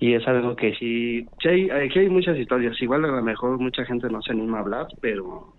[0.00, 2.80] Y es algo que sí, sí hay, aquí hay muchas historias.
[2.80, 5.52] Igual a lo mejor mucha gente no se anima a hablar, pero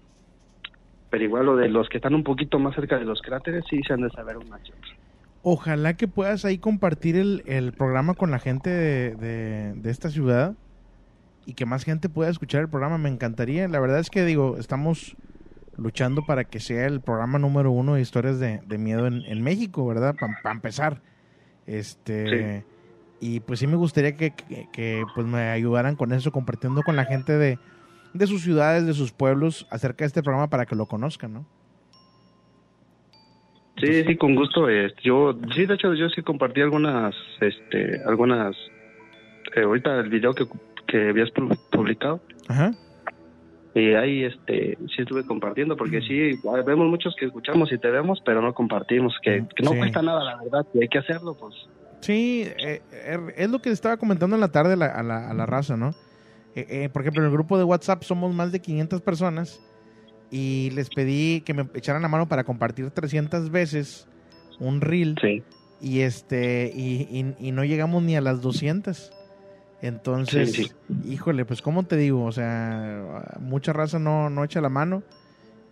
[1.11, 3.81] pero igual lo de los que están un poquito más cerca de los cráteres sí
[3.85, 4.73] se han de saber un macho.
[5.43, 10.55] Ojalá que puedas ahí compartir el, el programa con la gente de, de, esta ciudad
[11.45, 12.97] y que más gente pueda escuchar el programa.
[12.97, 13.67] Me encantaría.
[13.67, 15.15] La verdad es que digo, estamos
[15.77, 19.41] luchando para que sea el programa número uno de historias de, de miedo en, en,
[19.41, 20.15] México, ¿verdad?
[20.19, 21.01] Para empezar.
[21.65, 22.65] Este
[23.21, 26.95] y pues sí me gustaría que, que, que, pues me ayudaran con eso, compartiendo con
[26.95, 27.59] la gente de,
[28.15, 31.45] de sus ciudades, de sus pueblos, acerca de este programa para que lo conozcan, ¿no?
[33.77, 34.67] Sí, sí, con gusto.
[34.67, 38.55] Eh, yo, sí, de hecho, yo sí compartí algunas, este, algunas,
[39.55, 40.47] eh, ahorita el video que,
[40.91, 41.29] que habías
[41.71, 42.21] publicado.
[42.47, 42.71] Ajá.
[43.73, 48.21] Y ahí, este, sí estuve compartiendo, porque sí, vemos muchos que escuchamos y te vemos,
[48.25, 49.77] pero no compartimos, que, que no Sí.
[49.77, 51.55] cuesta nada, la verdad, y hay que hacerlo, pues.
[52.01, 55.29] Sí, eh, er- es lo que estaba comentando en la tarde a la, a la,
[55.29, 55.91] a la raza, ¿no?
[56.53, 59.61] Eh, eh, por ejemplo, en el grupo de WhatsApp somos más de 500 personas
[60.29, 64.07] y les pedí que me echaran la mano para compartir 300 veces
[64.59, 65.15] un reel
[65.79, 69.13] y este y, y- y no llegamos ni a las 200.
[69.81, 70.71] Entonces, Sí,
[71.05, 75.01] híjole, pues cómo te digo, o sea, mucha raza no, no echa la mano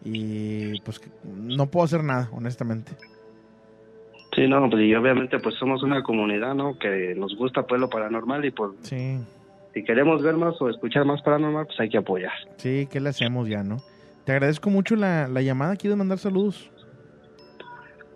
[0.03, 2.91] y pues no puedo hacer nada, honestamente.
[4.35, 6.77] Sí, no, pues y obviamente pues somos una comunidad, ¿no?
[6.79, 9.19] Que nos gusta pues lo paranormal y pues Sí.
[9.73, 12.31] si queremos ver más o escuchar más paranormal, pues hay que apoyar.
[12.57, 13.77] Sí, ¿qué le hacemos ya, no?
[14.25, 15.75] Te agradezco mucho la, la llamada.
[15.75, 16.71] ¿Quieres mandar saludos?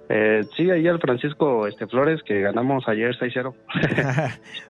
[0.10, 3.54] Eh, sí, ahí al Francisco este, Flores, que ganamos ayer 6-0.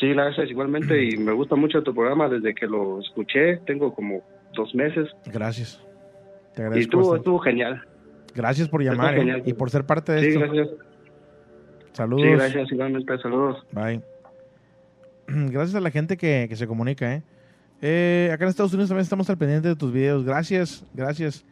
[0.00, 4.22] Sí, gracias igualmente y me gusta mucho tu programa desde que lo escuché, tengo como
[4.54, 5.80] dos meses Gracias.
[6.54, 6.80] Te y agradezco.
[6.80, 7.18] estuvo, bastante.
[7.20, 7.84] estuvo genial.
[8.34, 9.42] Gracias por llamar ¿eh?
[9.44, 10.40] y por ser parte de Sí, esto.
[10.40, 10.68] gracias.
[11.92, 12.22] Saludos.
[12.26, 13.66] Sí, gracias igualmente, saludos.
[13.72, 14.00] Bye.
[15.52, 17.22] Gracias a la gente que, que se comunica, ¿eh?
[17.82, 20.24] Eh, Acá en Estados Unidos también estamos al pendiente de tus videos.
[20.24, 21.44] Gracias, gracias.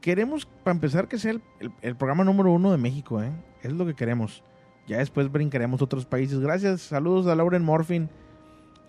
[0.00, 3.30] queremos, para empezar, que sea el, el- el programa número uno de México, ¿eh?
[3.62, 4.42] Es lo que queremos.
[4.86, 6.38] Ya después brincaremos otros países.
[6.40, 8.08] Gracias, saludos a Lauren Morfin,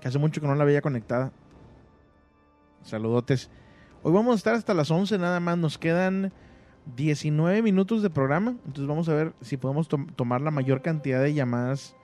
[0.02, 1.32] que hace mucho que no la veía conectada.
[2.84, 3.50] Saludotes.
[4.04, 5.58] Hoy vamos a estar hasta las 11 nada más.
[5.58, 6.32] Nos quedan
[6.95, 8.52] 19 minutos de programa.
[8.66, 11.95] Entonces vamos a ver si podemos tom- tomar la mayor cantidad de llamadas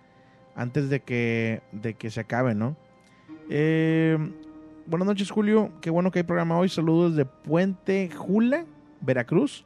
[0.55, 2.75] antes de que, de que se acabe, ¿no?
[3.49, 4.17] Eh,
[4.87, 5.71] buenas noches, Julio.
[5.81, 6.67] Qué bueno que hay programa hoy.
[6.69, 8.65] Saludos de Puente Jula,
[9.01, 9.65] Veracruz.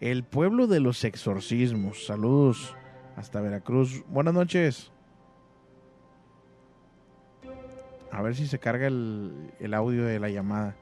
[0.00, 2.06] El pueblo de los exorcismos.
[2.06, 2.74] Saludos
[3.18, 4.04] hasta Veracruz.
[4.08, 4.92] Buenas noches.
[8.12, 10.76] A ver si se carga el, audio de la llamada.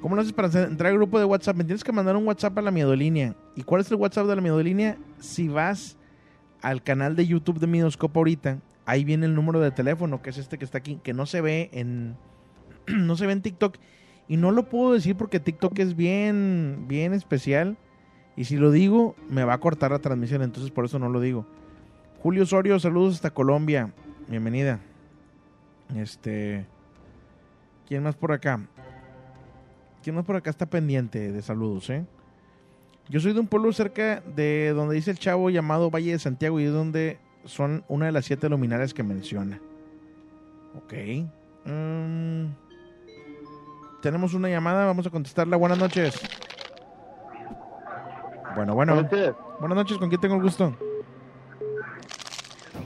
[0.00, 1.56] ¿Cómo lo haces para entrar al grupo de WhatsApp?
[1.56, 3.34] Me tienes que mandar un WhatsApp a la Miedolínea.
[3.56, 4.96] ¿Y cuál es el WhatsApp de la Miedolínea?
[5.18, 5.96] Si vas
[6.62, 10.38] al canal de YouTube de Midoscope ahorita, ahí viene el número de teléfono, que es
[10.38, 12.16] este que está aquí, que no se ve en
[12.86, 13.78] no se ve en TikTok
[14.28, 17.76] y no lo puedo decir porque TikTok es bien bien especial
[18.36, 21.20] y si lo digo me va a cortar la transmisión, entonces por eso no lo
[21.20, 21.46] digo.
[22.22, 23.92] Julio Osorio, saludos hasta Colombia.
[24.28, 24.80] Bienvenida.
[25.94, 26.66] Este
[27.86, 28.60] ¿Quién más por acá?
[30.02, 32.04] ¿Quién más por acá está pendiente de saludos, eh?
[33.08, 36.58] Yo soy de un pueblo cerca de donde dice el chavo llamado Valle de Santiago
[36.58, 39.60] y es donde son una de las siete luminarias que menciona.
[40.74, 40.94] Ok.
[41.66, 42.46] Mm,
[44.00, 45.56] tenemos una llamada, vamos a contestarla.
[45.56, 46.14] Buenas noches.
[48.54, 49.08] Bueno, bueno.
[49.60, 50.76] Buenas noches, ¿con quién tengo el gusto?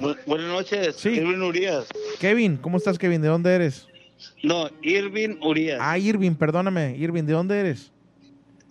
[0.00, 1.10] Bu- buenas noches, Sí.
[1.10, 1.86] Irving Urias.
[2.20, 3.20] Kevin, ¿cómo estás, Kevin?
[3.20, 3.88] ¿De dónde eres?
[4.42, 5.78] No, Irving Urias.
[5.80, 6.96] Ah, Irving, perdóname.
[6.96, 7.92] Irving, ¿de dónde eres?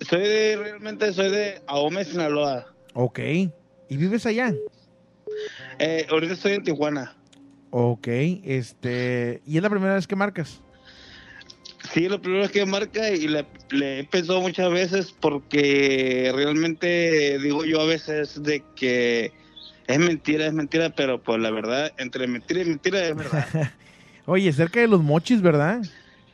[0.02, 2.68] Soy de, realmente soy de Ahome, Sinaloa.
[2.94, 3.20] Ok.
[3.20, 4.54] ¿Y vives allá?
[5.80, 7.16] Eh, ahorita estoy en Tijuana.
[7.70, 9.42] Ok, este...
[9.46, 10.62] ¿Y es la primera vez que marcas?
[11.94, 17.38] Sí, lo primero es que marca y le, le he pensado muchas veces porque realmente
[17.40, 19.32] digo yo a veces de que
[19.88, 23.48] es mentira, es mentira, pero pues la verdad, entre mentira y mentira es verdad.
[24.26, 25.82] Oye, cerca de los mochis, ¿verdad?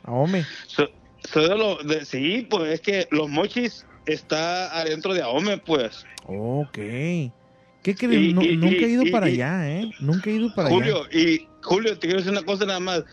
[0.04, 0.46] Ahome.
[0.68, 0.90] So-
[1.32, 6.06] soy de lo- de- sí, pues es que los mochis está adentro de Ahome, pues.
[6.26, 6.74] Ok.
[7.84, 8.22] ¿Qué crees?
[8.22, 9.92] Y- nunca he ido y- para y- allá, ¿eh?
[10.00, 11.20] Nunca he ido para Julio, allá.
[11.20, 13.04] y Julio, te quiero decir una cosa nada más.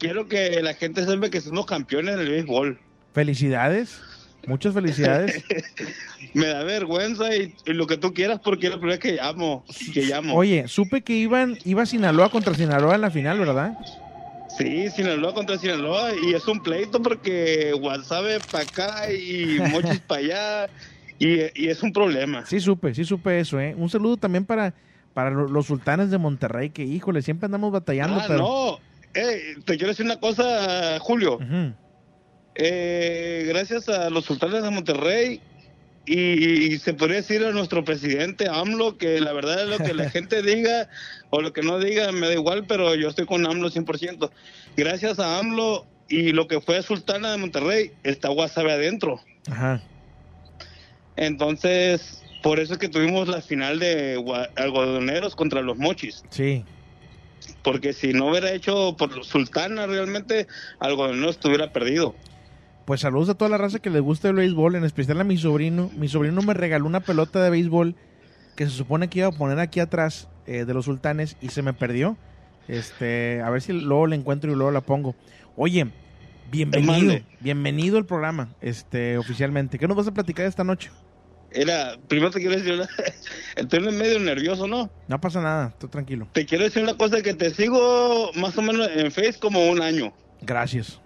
[0.00, 2.80] Quiero que la gente sepa que somos campeones del béisbol.
[3.14, 4.00] Felicidades.
[4.46, 5.44] Muchas felicidades.
[6.34, 9.64] Me da vergüenza y, y lo que tú quieras porque es la primera que llamo.
[9.92, 10.34] Que llamo.
[10.34, 13.74] Oye, supe que iban, iba Sinaloa contra Sinaloa en la final, ¿verdad?
[14.56, 20.20] Sí, Sinaloa contra Sinaloa y es un pleito porque Guasave para acá y Mochis para
[20.20, 20.70] allá
[21.18, 22.46] y, y es un problema.
[22.46, 23.74] Sí supe, sí supe eso, ¿eh?
[23.76, 24.72] Un saludo también para,
[25.12, 28.38] para lo- los sultanes de Monterrey, que híjole, siempre andamos batallando, Ah, pero...
[28.38, 28.89] no.
[29.14, 31.36] Eh, te quiero decir una cosa, Julio.
[31.36, 31.74] Ujú.
[32.54, 35.40] Eh, gracias a los sultanes de Monterrey
[36.04, 39.94] y, y se podría decir a nuestro presidente AMLO que la verdad es lo que
[39.94, 40.88] la gente diga
[41.30, 44.30] o lo que no diga me da igual, pero yo estoy con AMLO 100%.
[44.76, 49.20] Gracias a AMLO y lo que fue Sultana de Monterrey está Guasave adentro.
[49.48, 49.80] Ajá.
[51.16, 54.22] Entonces, por eso es que tuvimos la final de
[54.56, 56.22] algodoneros contra los mochis.
[56.30, 56.64] Sí.
[57.62, 60.46] Porque si no hubiera hecho por Sultana realmente,
[60.78, 62.14] algodoneros estuviera perdido.
[62.84, 65.36] Pues saludos a toda la raza que les gusta el béisbol, en especial a mi
[65.36, 65.90] sobrino.
[65.96, 67.94] Mi sobrino me regaló una pelota de béisbol
[68.56, 71.62] que se supone que iba a poner aquí atrás eh, de los sultanes y se
[71.62, 72.16] me perdió.
[72.68, 75.14] Este, a ver si luego la encuentro y luego la pongo.
[75.56, 75.86] Oye,
[76.50, 79.78] bienvenido, bienvenido al programa, este, oficialmente.
[79.78, 80.90] ¿Qué nos vas a platicar esta noche?
[81.52, 82.88] Era, primero te quiero decir, una-
[83.56, 84.90] estoy medio nervioso, ¿no?
[85.08, 86.28] No pasa nada, estoy tranquilo.
[86.32, 89.82] Te quiero decir una cosa que te sigo más o menos en Face como un
[89.82, 90.12] año.
[90.42, 91.00] Gracias.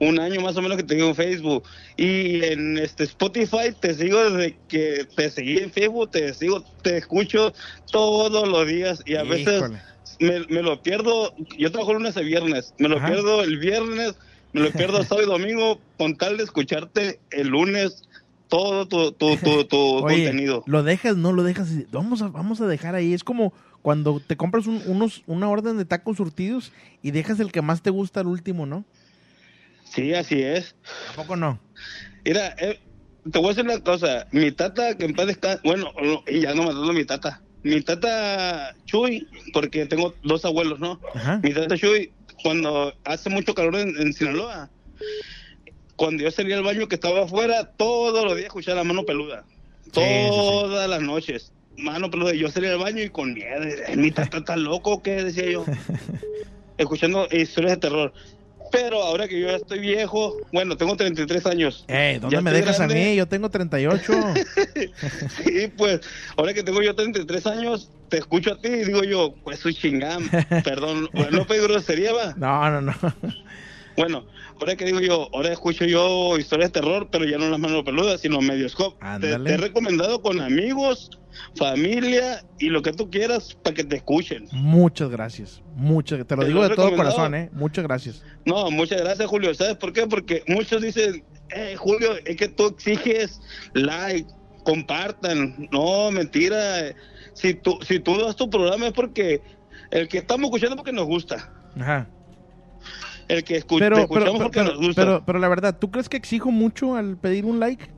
[0.00, 1.68] Un año más o menos que te sigo en Facebook.
[1.96, 6.96] Y en este Spotify te sigo desde que te seguí en Facebook, te sigo, te
[6.96, 7.52] escucho
[7.92, 9.62] todos los días y a veces
[10.18, 11.32] me, me lo pierdo.
[11.58, 13.06] Yo trabajo lunes a viernes, me lo Ajá.
[13.06, 14.14] pierdo el viernes,
[14.52, 18.02] me lo pierdo sábado y domingo con tal de escucharte el lunes
[18.48, 20.62] todo tu, tu, tu, tu Oye, contenido.
[20.66, 21.68] lo dejas, no lo dejas.
[21.90, 23.14] Vamos a, vamos a dejar ahí.
[23.14, 26.72] Es como cuando te compras un- unos, una orden de tacos surtidos
[27.02, 28.84] y dejas el que más te gusta al último, ¿no?
[29.84, 30.74] Sí, así es.
[31.12, 31.58] ¿A poco no?
[32.24, 32.80] Mira, eh,
[33.30, 34.26] te voy a decir una cosa.
[34.32, 37.42] Mi tata, que en paz descanse, bueno, no, y ya no matando a mi tata.
[37.62, 41.00] Mi tata Chuy, porque tengo dos abuelos, ¿no?
[41.14, 41.40] Ajá.
[41.42, 44.70] Mi tata Chuy, cuando hace mucho calor en, en Sinaloa,
[45.96, 49.44] cuando yo salía al baño que estaba afuera, todos los días escuchaba la mano peluda.
[49.92, 51.52] Todas las noches.
[51.76, 52.32] Mano peluda.
[52.34, 53.62] Yo salía al baño y con miedo.
[53.86, 55.22] "Ay, Mi tata está loco, ¿qué?
[55.24, 55.64] Decía yo.
[56.78, 58.12] Escuchando historias de terror.
[58.72, 61.84] Pero ahora que yo ya estoy viejo, bueno, tengo 33 años.
[61.86, 63.10] Eh, ¿dónde Ya me dejas a grande.
[63.10, 63.14] mí?
[63.16, 64.12] Yo tengo 38.
[65.44, 66.00] Sí, pues,
[66.36, 69.74] ahora que tengo yo 33 años, te escucho a ti y digo yo, pues soy
[69.74, 70.28] chingam.
[70.64, 72.34] Perdón, no pedí grosería, va.
[72.36, 72.94] no, no, no.
[73.96, 74.26] Bueno,
[74.60, 77.84] ahora que digo yo, ahora escucho yo historias de terror, pero ya no las manos
[77.84, 78.96] peludas, sino medioscope.
[79.20, 81.10] Te, te he recomendado con amigos,
[81.56, 84.48] familia y lo que tú quieras para que te escuchen.
[84.52, 85.62] Muchas gracias.
[85.74, 87.50] Muchas, te lo Te digo lo de todo corazón, ¿eh?
[87.52, 88.22] Muchas gracias.
[88.44, 89.54] No, muchas gracias, Julio.
[89.54, 90.06] ¿Sabes por qué?
[90.06, 93.40] Porque muchos dicen, eh, Julio, es que tú exiges
[93.74, 94.28] like,
[94.64, 95.68] compartan.
[95.70, 96.94] No, mentira.
[97.34, 99.42] Si tú, si tú das tu programa es porque
[99.90, 101.52] el que estamos escuchando es porque nos gusta.
[101.78, 102.08] Ajá.
[103.28, 105.02] El que escu- te Pero, escuchamos pero, porque nos gusta.
[105.02, 107.90] pero, pero la verdad, ¿tú crees que exijo mucho al pedir un like?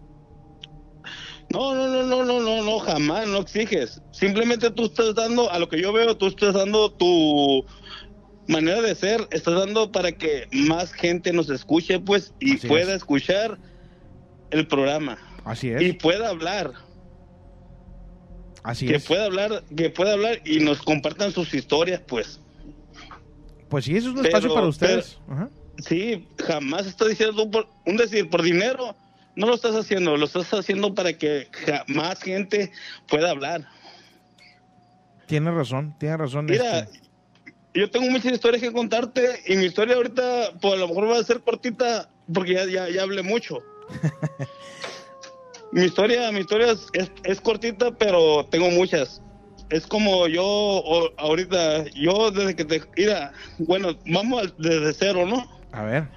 [1.50, 4.02] No, no, no, no, no, no, no, jamás, no exiges.
[4.10, 7.64] Simplemente tú estás dando, a lo que yo veo, tú estás dando tu
[8.48, 12.90] manera de ser, estás dando para que más gente nos escuche, pues, y Así pueda
[12.92, 12.96] es.
[12.98, 13.58] escuchar
[14.50, 15.18] el programa.
[15.44, 15.80] Así es.
[15.82, 16.72] Y pueda hablar,
[18.64, 19.04] Así que es.
[19.04, 22.40] pueda hablar, que pueda hablar y nos compartan sus historias, pues.
[23.68, 25.18] Pues sí, eso es un Pero- espacio para ustedes.
[25.28, 25.48] Ajá.
[25.78, 28.96] Sí, jamás estás diciendo por un decir por dinero,
[29.34, 31.48] no lo estás haciendo, lo estás haciendo para que
[31.88, 32.72] más gente
[33.08, 33.68] pueda hablar.
[35.26, 36.46] Tienes razón, tienes razón.
[36.46, 37.00] Mira, este,
[37.74, 41.18] yo tengo muchas historias que contarte y mi historia ahorita, pues a lo mejor va
[41.18, 43.62] a ser cortita porque ya, ya, ya hablé mucho.
[45.72, 49.20] mi historia, mi historia es, es, es cortita, pero tengo muchas.
[49.70, 52.82] Es como yo o- ahorita, yo desde que te...
[52.96, 55.44] Mira, bueno, vamos desde cero, ¿no?
[55.72, 56.08] A ver.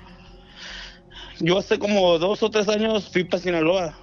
[1.39, 3.97] Yo hace como dos o tres años fui para Sinaloa.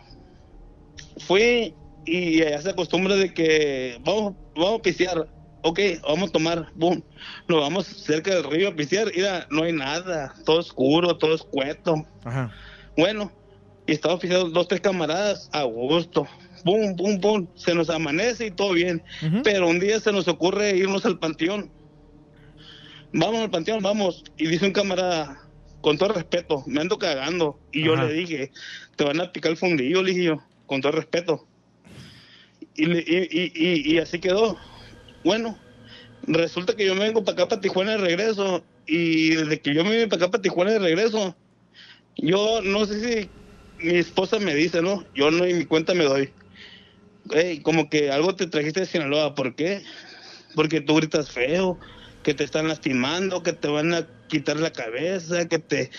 [1.18, 1.74] Fui
[2.04, 5.28] y allá se acostumbra de que vamos, vamos a pistear.
[5.62, 6.68] Ok, vamos a tomar.
[6.74, 7.04] Boom.
[7.48, 9.10] Nos vamos cerca del río a pistear.
[9.14, 10.34] Mira, no hay nada.
[10.44, 12.06] Todo oscuro, todo escueto.
[12.24, 12.52] Ajá.
[12.96, 13.32] Bueno,
[13.86, 16.26] y estamos pisteando dos, tres camaradas a gusto.
[16.64, 17.48] Boom, boom, boom.
[17.54, 19.02] Se nos amanece y todo bien.
[19.44, 21.70] Pero un día se nos ocurre irnos al panteón.
[23.12, 24.24] Vamos al panteón, vamos.
[24.36, 25.40] Y dice un camarada,
[25.80, 27.58] con todo respeto, me ando cagando.
[27.72, 28.50] Y yo le dije,
[28.96, 31.46] te van a picar el fundillo, le dije yo, con todo respeto.
[32.74, 34.58] Y, y, y, y, y así quedó.
[35.24, 35.58] Bueno,
[36.26, 38.64] resulta que yo me vengo para acá, para Tijuana de regreso.
[38.86, 41.36] Y desde que yo me vine para acá, para Tijuana de regreso,
[42.16, 43.30] yo no sé si
[43.78, 45.04] mi esposa me dice, ¿no?
[45.14, 46.30] Yo no, en mi cuenta me doy.
[47.32, 49.82] Ey, como que algo te trajiste de Sinaloa, ¿por qué?
[50.54, 51.78] Porque tú gritas feo,
[52.22, 55.90] que te están lastimando, que te van a quitar la cabeza, que te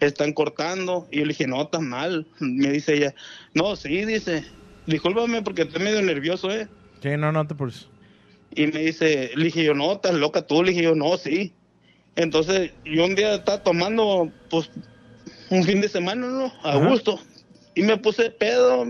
[0.00, 1.08] están cortando.
[1.10, 2.26] Y yo le dije, no, estás mal.
[2.40, 3.14] Me dice ella,
[3.54, 4.44] no, sí, dice,
[4.86, 6.68] discúlpame porque estoy medio nervioso, ¿eh?
[7.02, 7.88] Sí, no, no te pues.
[8.50, 11.54] Y me dice, le dije yo, no, estás loca tú, le dije yo, no, sí.
[12.14, 14.70] Entonces, yo un día estaba tomando, pues,
[15.50, 16.52] un fin de semana, ¿no?
[16.62, 16.88] A Ajá.
[16.88, 17.20] gusto.
[17.74, 18.86] Y me puse pedo,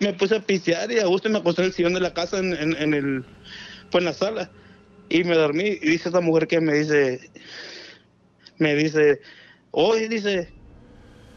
[0.00, 2.38] me puse a pisear y a gusto me acosté en el sillón de la casa,
[2.38, 3.26] en, en- el,
[3.90, 4.52] pues, en la sala.
[5.08, 7.32] Y me dormí y dice esta mujer que me dice,
[8.58, 9.20] me dice,
[9.70, 10.54] oye, dice,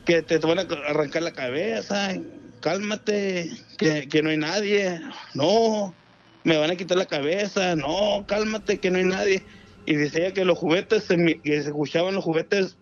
[0.05, 2.13] que te van a arrancar la cabeza,
[2.61, 5.01] cálmate, que, que no hay nadie,
[5.33, 5.99] no,
[6.43, 9.47] me van a quitar la cabeza, no, cálmate, que no hay nadie.
[9.85, 12.80] Y decía que los juguetes, se, que se escuchaban los juguetes, ju-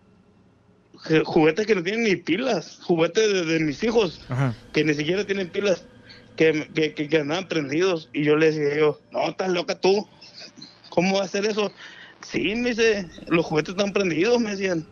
[1.24, 4.54] juguetes que no tienen ni pilas, juguetes de, de mis hijos, Ajá.
[4.72, 5.84] que ni siquiera tienen pilas,
[6.36, 8.08] que, que, que, que andaban prendidos.
[8.12, 10.06] Y yo le decía yo, no, estás loca tú,
[10.90, 11.72] ¿cómo va a hacer eso?
[12.22, 14.86] Sí, me dice, los juguetes están prendidos, me decían.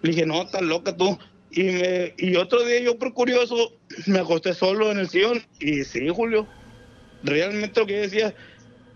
[0.00, 1.18] Le dije, no, estás loca tú.
[1.50, 3.74] Y, me, y otro día yo por curioso
[4.06, 6.46] me acosté solo en el sillón y sí, Julio,
[7.22, 8.34] realmente lo que yo decía,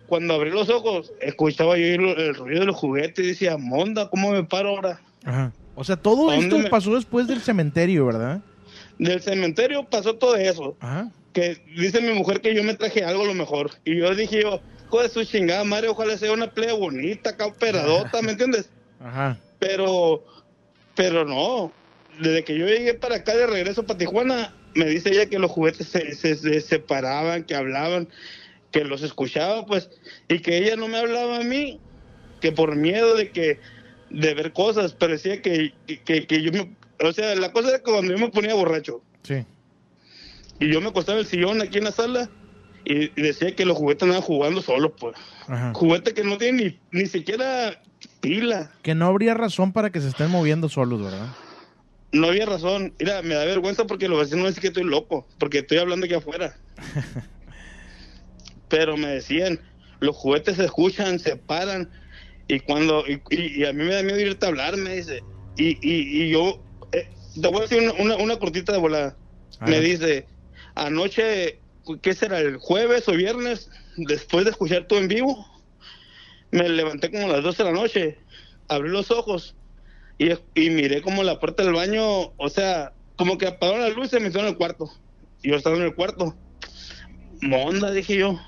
[0.07, 4.09] cuando abrí los ojos, escuchaba yo el, el ruido de los juguetes y decía, monda,
[4.09, 5.01] ¿cómo me paro ahora?
[5.25, 5.53] Ajá.
[5.77, 8.41] O sea, todo ¿A dónde esto me- pasó después del cementerio, ¿verdad?
[8.99, 10.77] Del cementerio pasó todo eso.
[10.81, 11.11] Ajá.
[11.33, 13.71] Que dice mi mujer que yo me traje algo a lo mejor.
[13.85, 17.47] Y yo dije yo, hijo de su chingada madre, ojalá sea una playa bonita, acá
[17.47, 18.71] operadota, ¿me entiendes?
[19.01, 19.39] Ajá.
[19.59, 20.25] Pero,
[20.95, 21.71] pero no.
[22.19, 25.51] Desde que yo llegué para acá de regreso para Tijuana, me dice ella que los
[25.51, 28.09] juguetes se, se, se separaban, que hablaban,
[28.71, 29.91] que los escuchaba, pues,
[30.29, 31.79] y que ella no me hablaba a mí,
[32.41, 33.61] que por miedo de que,
[34.11, 36.75] de ver cosas, parecía que, que, que- que yo me,
[37.07, 39.45] o sea, la cosa era que cuando yo me ponía borracho, Sí.
[40.61, 42.31] y yo me acostaba en el sillón aquí en la sala,
[42.85, 45.17] y, y decía que los juguetes andaban jugando solos, pues.
[45.49, 45.73] Ajá.
[45.75, 47.81] Juguetes que no tienen ni, ni siquiera
[48.21, 48.71] pila.
[48.83, 51.27] Que no habría razón para que se estén moviendo solos, ¿verdad?
[52.13, 52.95] No había razón.
[53.01, 56.15] Mira, me da vergüenza porque los vecinos dicen que estoy loco, porque estoy hablando aquí
[56.15, 56.57] afuera.
[58.69, 59.61] Pero me decían,
[60.01, 61.91] los juguetes se escuchan, se paran,
[62.49, 65.23] y cuando, y, y- y a mí me da miedo irte a hablar, me dice,
[65.57, 67.09] Y, y, y yo, eh,
[67.41, 69.19] te voy a decir una, una, una cortita de volada.
[69.61, 70.29] Me dice,
[70.75, 71.63] anoche,
[72.03, 72.41] ¿qué será?
[72.41, 73.71] ¿El jueves o viernes?
[73.97, 75.47] Después de escuchar todo en vivo,
[76.51, 78.19] me levanté como a las 12 de la noche,
[78.69, 79.57] abrí los ojos
[80.19, 84.13] y, y miré como la puerta del baño, o sea, como que apagaron la luz
[84.13, 84.91] y metió en el cuarto.
[85.43, 86.37] Y yo estaba en el cuarto.
[87.43, 88.41] Monda, dije yo,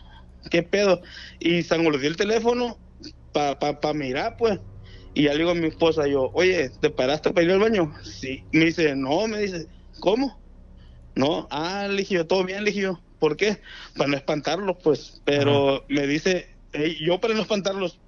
[0.50, 1.02] ¿qué pedo?
[1.38, 2.78] Y sangolotí el teléfono
[3.38, 4.58] para pa, pa mirar, pues.
[5.14, 7.92] Y ya le digo a mi esposa, yo, oye, ¿te paraste para ir al baño?
[8.02, 8.44] Sí.
[8.52, 9.66] Me dice, no, me dice,
[10.00, 10.40] ¿cómo?
[11.14, 13.00] No, ah, le dije yo, todo bien, le dije yo.
[13.18, 13.58] ¿Por qué?
[13.96, 15.20] Para no espantarlos, pues.
[15.24, 17.98] Pero me dice, "Ey, yo para no espantarlos.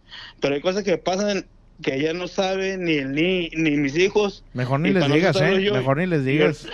[0.40, 1.46] Pero hay cosas que pasan
[1.82, 4.44] que ella no sabe, ni él, ni, ni mis hijos.
[4.52, 5.62] Mejor ni les no digas, ¿eh?
[5.62, 6.66] yo- Mejor ni les yo- digas.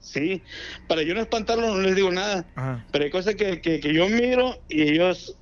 [0.00, 0.42] Sí,
[0.88, 2.46] para yo no espantarlos no les digo nada.
[2.54, 2.84] Ajá.
[2.92, 5.36] Pero hay cosas que, que, que yo miro y ellos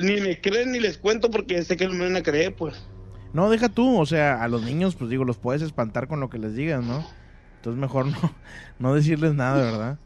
[0.00, 2.74] ni me creen ni les cuento porque sé que no me van a creer, pues.
[3.32, 6.30] No, deja tú, o sea, a los niños, pues digo, los puedes espantar con lo
[6.30, 7.04] que les digas, ¿no?
[7.56, 8.34] Entonces mejor no,
[8.78, 9.98] no decirles nada, ¿verdad?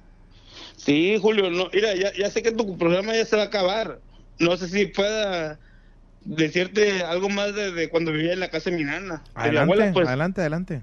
[0.76, 4.00] Sí, Julio, no, mira, ya, ya sé que tu programa ya se va a acabar.
[4.38, 5.58] No sé si pueda
[6.24, 9.22] decirte algo más de, de cuando vivía en la casa de mi nana.
[9.42, 10.08] De mi Adelante, abuela, pues.
[10.08, 10.82] adelante, adelante.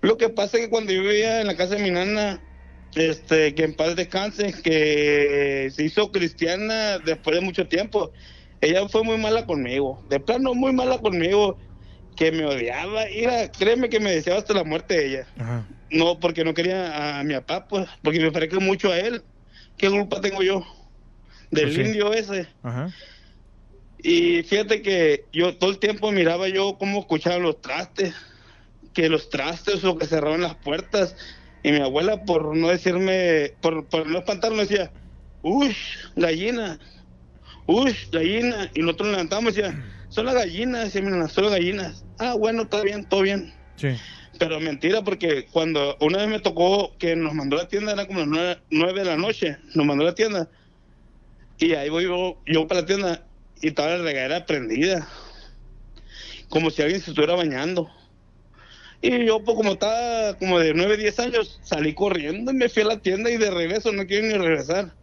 [0.00, 2.40] Lo que pasa es que cuando yo vivía en la casa de mi nana,
[2.94, 8.12] este, que en paz descanse, que se hizo cristiana después de mucho tiempo,
[8.60, 11.58] ella fue muy mala conmigo, de plano muy mala conmigo,
[12.16, 15.26] que me odiaba, mira, créeme que me deseaba hasta la muerte de ella.
[15.38, 15.66] Ajá.
[15.90, 19.22] No, porque no quería a mi papá, pues, porque me parece mucho a él.
[19.76, 20.64] ¿Qué culpa tengo yo?
[21.50, 21.80] Del sí.
[21.80, 22.46] indio ese.
[22.62, 22.92] Ajá.
[24.02, 28.14] Y fíjate que yo todo el tiempo miraba yo cómo escuchaban los trastes,
[28.94, 31.16] que los trastes o que cerraban las puertas.
[31.62, 34.90] Y mi abuela, por no decirme, por, por no espantarme, decía,
[35.42, 35.74] uy,
[36.16, 36.78] gallina,
[37.66, 38.70] uy, gallina.
[38.74, 42.04] Y nosotros nos levantamos y decía, son las gallinas, decía mi nana, son las gallinas.
[42.18, 43.52] Ah, bueno, está bien, todo bien.
[43.76, 43.88] Sí.
[44.38, 48.06] Pero mentira, porque cuando una vez me tocó que nos mandó a la tienda, era
[48.06, 50.48] como las nueve, nueve de la noche, nos mandó a la tienda.
[51.58, 53.26] Y ahí voy yo, yo para la tienda
[53.60, 55.06] y estaba la regadera prendida.
[56.48, 57.90] Como si alguien se estuviera bañando.
[59.02, 62.82] Y yo, pues como estaba como de 9, 10 años, salí corriendo y me fui
[62.82, 64.94] a la tienda y de regreso no quiero ni regresar.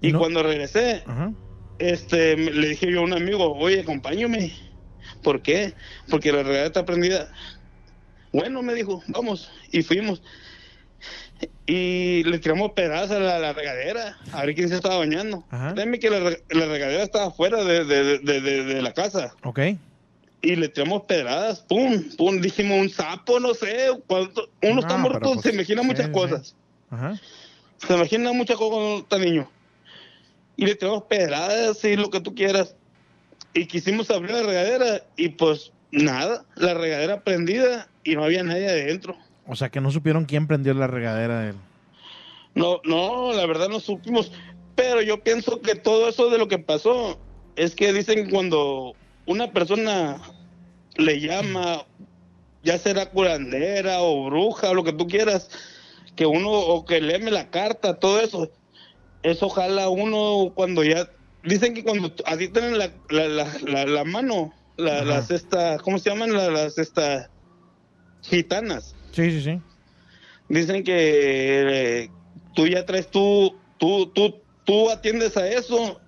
[0.00, 1.30] Y cuando regresé, Ajá.
[1.78, 4.52] este, le dije yo a un amigo, oye, acompáñame.
[5.22, 5.74] ¿Por qué?
[6.08, 7.30] Porque la regadera está prendida.
[8.32, 9.50] Bueno, me dijo, vamos.
[9.70, 10.22] Y fuimos.
[11.66, 15.44] Y le tiramos pedazos a la, la regadera, a ver quién se estaba bañando.
[15.74, 19.34] Créeme que la, la regadera estaba afuera de, de- de- de- de la casa.
[19.44, 19.60] Ok.
[20.42, 24.48] Y le tiramos pedradas, pum, pum, dijimos un sapo, no sé, cuánto.
[24.62, 26.56] Uno está muerto, pues, se imagina muchas cosas.
[26.90, 27.20] Ajá.
[27.86, 29.50] Se imagina muchas cosas cuando está niño.
[30.56, 32.74] Y le tiramos pedradas y lo que tú quieras.
[33.52, 38.68] Y quisimos abrir la regadera y pues nada, la regadera prendida y no había nadie
[38.68, 39.16] adentro.
[39.46, 41.56] O sea, que no supieron quién prendió la regadera de él.
[42.54, 44.32] No, no, la verdad no supimos.
[44.74, 47.18] Pero yo pienso que todo eso de lo que pasó
[47.56, 48.94] es que dicen cuando
[49.30, 50.20] una persona
[50.96, 51.86] le llama,
[52.62, 55.48] ya será curandera o bruja o lo que tú quieras,
[56.16, 58.50] que uno o que leeme la carta, todo eso,
[59.22, 61.08] eso jala a uno cuando ya
[61.44, 65.98] dicen que cuando t- así tienen la, la, la, la, la mano, las estas, ¿cómo
[65.98, 66.32] se llaman?
[66.32, 67.30] La- las estas
[68.22, 69.62] gitanas Sí, sí, sí.
[70.48, 70.94] dicen que
[72.02, 72.14] eh,
[72.54, 76.02] tú ya traes tú, tú, tú, tú atiendes a eso,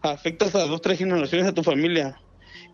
[0.00, 2.18] afectas a dos, tres generaciones de tu familia.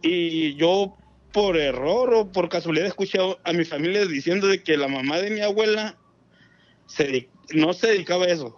[0.02, 0.96] Y yo
[1.32, 5.30] por error o por casualidad escuché a, mi familia diciendo de que la mamá de
[5.30, 5.96] mi abuela
[6.86, 8.56] se, no se dedicaba a eso,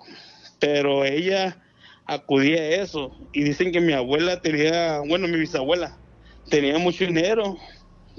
[0.59, 1.63] pero ella
[2.07, 3.17] acudía a eso.
[3.33, 5.99] Y dicen que mi abuela tenía, bueno, mi bisabuela
[6.49, 7.57] tenía mucho dinero,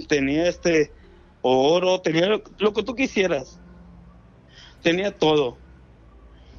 [0.08, 0.92] tenía este
[1.42, 3.62] oro, tenía lo, lo que tú quisieras
[4.82, 5.58] tenía todo.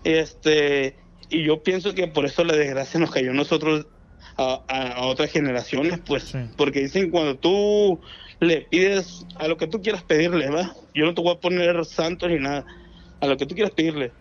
[0.04, 0.96] Este,
[1.28, 3.86] y yo pienso que por eso la desgracia nos cayó a nosotros
[4.37, 8.01] a, otras generaciones, pues, porque dicen cuando tú
[8.41, 10.74] le pides a lo que tú quieras pedirle, ¿va?
[10.95, 12.64] Yo no te voy a poner santo ni nada,
[13.20, 14.12] a lo que tú quieras pedirle.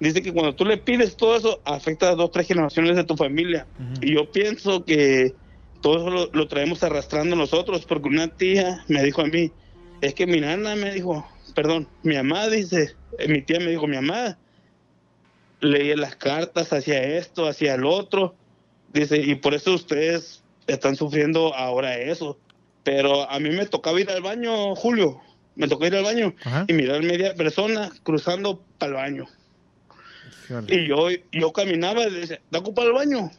[0.00, 3.16] Dice que cuando tú le pides todo eso, afecta a dos, tres generaciones de tu
[3.16, 3.66] familia.
[4.00, 5.34] Y yo pienso que
[5.80, 9.50] todo eso lo, lo traemos arrastrando nosotros, porque una tía me dijo a mí,
[10.00, 13.86] es que mi nana me dijo, perdón, mi mamá dice, eh, mi tía me dijo,
[13.86, 14.38] mi mamá
[15.60, 18.34] leía las cartas hacia esto, hacia el otro,
[19.00, 22.38] dice, y por eso ustedes están sufriendo ahora eso.
[22.82, 25.20] Pero a mí me tocaba ir al baño, Julio,
[25.56, 26.34] me tocó ir al baño
[26.66, 29.26] y mirar media persona cruzando para el baño.
[30.68, 33.30] Y yo, yo caminaba y decía, ¿te ocupa el baño?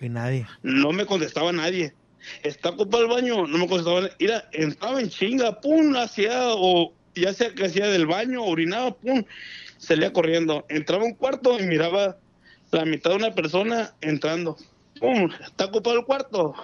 [0.00, 0.46] Y nadie.
[0.62, 1.94] No me contestaba nadie.
[2.42, 7.32] está ocupado el baño, no me contestaba, mira, entraba en chinga, pum, hacía, o ya
[7.32, 9.24] sea que hacía del baño, orinaba, pum,
[9.78, 12.18] salía corriendo, entraba a un cuarto y miraba
[12.72, 14.56] la mitad de una persona entrando,
[15.00, 16.54] pum, está ocupado el cuarto,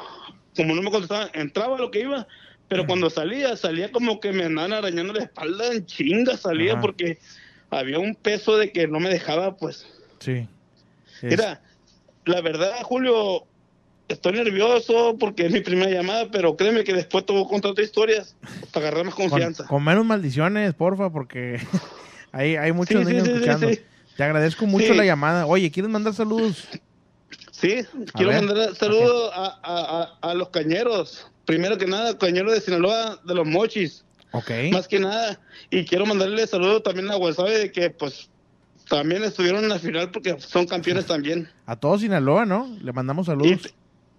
[0.56, 2.26] como no me contestaba, entraba lo que iba,
[2.68, 6.80] pero cuando salía, salía como que me andaban arañando la espalda en chinga, salía Ajá.
[6.80, 7.18] porque
[7.70, 9.86] había un peso de que no me dejaba, pues,
[10.20, 10.46] Sí.
[11.20, 11.62] Es- Mira,
[12.26, 13.44] la verdad, Julio,
[14.08, 17.72] estoy nervioso porque es mi primera llamada, pero créeme que después te voy a contar
[17.72, 18.36] otras historias
[18.72, 19.66] para agarrar más con, confianza.
[19.66, 21.58] con menos maldiciones, porfa, porque
[22.32, 23.68] hay, hay muchos Sí, sí, niños sí, sí, escuchando.
[23.70, 23.80] sí.
[24.16, 24.94] Te agradezco mucho Sí.
[24.94, 25.46] la llamada.
[25.46, 26.68] Oye, ¿quieres mandar saludos?
[27.62, 27.76] Sí,
[28.14, 28.42] quiero ver.
[28.44, 31.26] mandar saludos a, a- a- a los cañeros.
[31.46, 34.50] Primero que nada, cañeros de Sinaloa, de los mochis, Ok.
[34.72, 35.40] más que nada.
[35.70, 38.28] Y quiero mandarle saludos también a Guasave de que, pues,
[38.88, 41.48] también estuvieron en la final porque son campeones también.
[41.66, 42.68] A todos Sinaloa, ¿no?
[42.82, 43.72] Le mandamos saludos.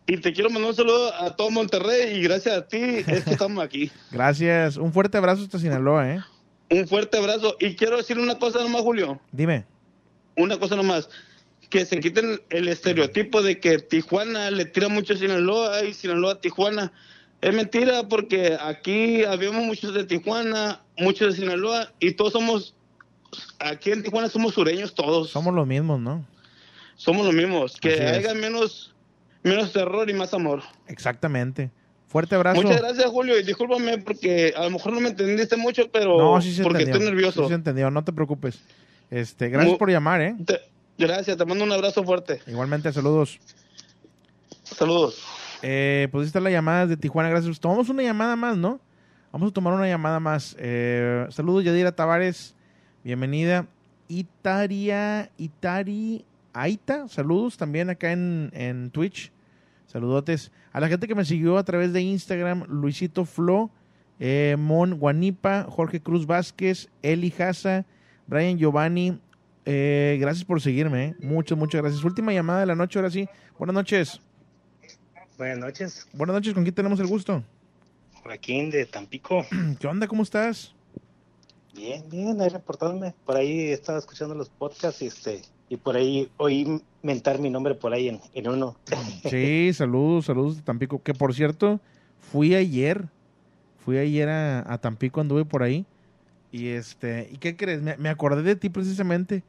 [0.07, 2.77] Y te quiero mandar un saludo a todo Monterrey y gracias a ti
[3.07, 3.89] es que estamos aquí.
[4.11, 4.75] Gracias.
[4.77, 6.19] Un fuerte abrazo hasta Sinaloa, ¿eh?
[6.69, 7.55] Un fuerte abrazo.
[7.59, 9.19] Y quiero decir una cosa nomás, Julio.
[9.31, 9.65] Dime.
[10.35, 11.07] Una cosa nomás.
[11.73, 16.33] Que se quiten el estereotipo de que Tijuana le tira mucho a Sinaloa y Sinaloa
[16.33, 16.93] a Tijuana.
[17.41, 22.75] Es mentira porque aquí habíamos muchos de Tijuana, muchos de Sinaloa y todos somos,
[23.57, 25.31] aquí en Tijuana somos sureños todos.
[25.31, 26.23] Somos los mismos, ¿no?
[26.95, 27.75] Somos los mismos.
[27.77, 28.93] Que haya menos,
[29.41, 30.61] menos terror y más amor.
[30.87, 31.71] Exactamente.
[32.07, 32.61] Fuerte abrazo.
[32.61, 36.39] Muchas gracias, Julio, y discúlpame porque a lo mejor no me entendiste mucho, pero No,
[36.39, 36.99] sí se porque entendió.
[37.01, 37.41] estoy nervioso.
[37.45, 38.59] Sí se entendió, no te preocupes.
[39.09, 40.35] Este, gracias Mu- por llamar, ¿eh?
[40.45, 40.61] Te-
[40.97, 42.41] gracias, te mando un abrazo fuerte.
[42.47, 43.39] Igualmente, saludos.
[44.63, 45.23] Saludos.
[45.61, 47.59] Eh, pues esta es la llamada de Tijuana, gracias.
[47.59, 48.79] Tomamos una llamada más, ¿no?
[49.31, 50.55] Vamos a tomar una llamada más.
[50.59, 52.55] Eh, saludos, Yadira Tavares.
[53.03, 53.65] Bienvenida.
[54.07, 57.07] Itaria, Itari, Aita.
[57.07, 59.31] Saludos también acá en, en Twitch.
[59.87, 60.51] Saludotes.
[60.71, 63.69] A la gente que me siguió a través de Instagram, Luisito Flo,
[64.19, 67.85] eh, Mon Guanipa, Jorge Cruz Vázquez, Eli Jaza,
[68.27, 69.19] Brian Giovanni.
[69.65, 71.05] Eh, gracias por seguirme.
[71.05, 71.15] ¿eh?
[71.19, 72.03] Muchas, muchas gracias.
[72.03, 73.27] Última llamada de la noche, ahora sí.
[73.57, 74.19] Buenas noches.
[75.37, 77.43] Buenas noches, Buenas noches, ¿con quién tenemos el gusto?
[78.21, 79.43] Joaquín de Tampico.
[79.79, 80.07] ¿Qué onda?
[80.07, 80.75] ¿Cómo estás?
[81.73, 83.15] Bien, bien, ahí reportándome.
[83.25, 87.73] Por ahí estaba escuchando los podcasts y, este, y por ahí oí mentar mi nombre
[87.73, 88.77] por ahí en, en uno.
[89.29, 91.01] Sí, saludos, saludos de Tampico.
[91.01, 91.81] Que por cierto,
[92.19, 93.05] fui ayer,
[93.83, 95.85] fui ayer a, a Tampico, anduve por ahí.
[96.51, 97.81] Y este, ¿y qué crees?
[97.81, 99.43] Me, me acordé de ti precisamente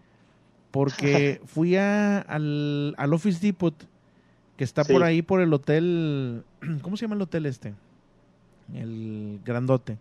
[0.74, 3.74] porque fui a, al, al Office Depot,
[4.56, 6.42] que está por ahí por el hotel,
[6.82, 7.74] ¿cómo se llama el hotel este?
[8.74, 9.98] El grandote.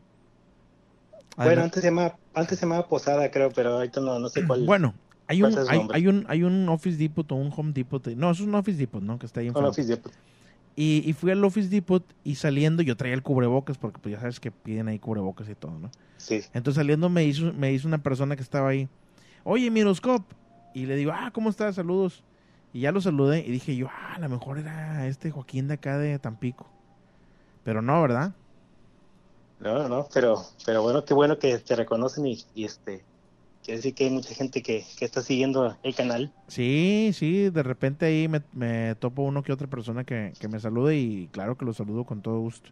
[1.38, 4.66] Bueno, antes se llamaba, antes se llamaba Posada, creo, pero ahorita no, no sé cuál.
[4.66, 4.96] Bueno,
[5.28, 5.56] hay un,
[5.94, 8.08] hay, un, hay un Office Depot o un Home Depot.
[8.08, 9.20] No, es un Office Depot, ¿no?
[9.20, 9.70] Que está ahí Un enfrente.
[9.70, 10.12] Office Depot.
[10.76, 14.20] Y, y fui al Office Depot y saliendo yo traía el cubrebocas porque pues ya
[14.20, 15.92] sabes que piden ahí cubrebocas y todo, ¿no?
[16.18, 16.42] Sí.
[16.52, 18.88] Entonces saliendo me hizo, me hizo una persona que estaba ahí,
[19.44, 20.24] oye, Miroscop.
[20.74, 21.76] Y le digo, ah, ¿cómo estás?
[21.76, 22.24] Saludos.
[22.74, 25.76] Y ya lo saludé y dije yo, ah, a lo mejor era este Joaquín de
[25.76, 26.68] acá de Tampico.
[27.64, 28.34] Pero no, ¿verdad?
[29.60, 33.06] No, no, pero, pero bueno, qué bueno que te reconocen y, y este,
[33.64, 36.34] quiere decir que hay mucha gente que, que está siguiendo el canal.
[36.48, 40.60] Sí, sí, de repente ahí me, me topo uno que otra persona que, que me
[40.60, 42.72] salude y claro que lo saludo con todo gusto.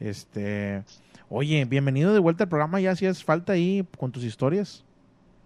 [0.00, 0.82] Este,
[1.28, 4.84] oye, bienvenido de vuelta al programa, ya hacías falta ahí con tus historias.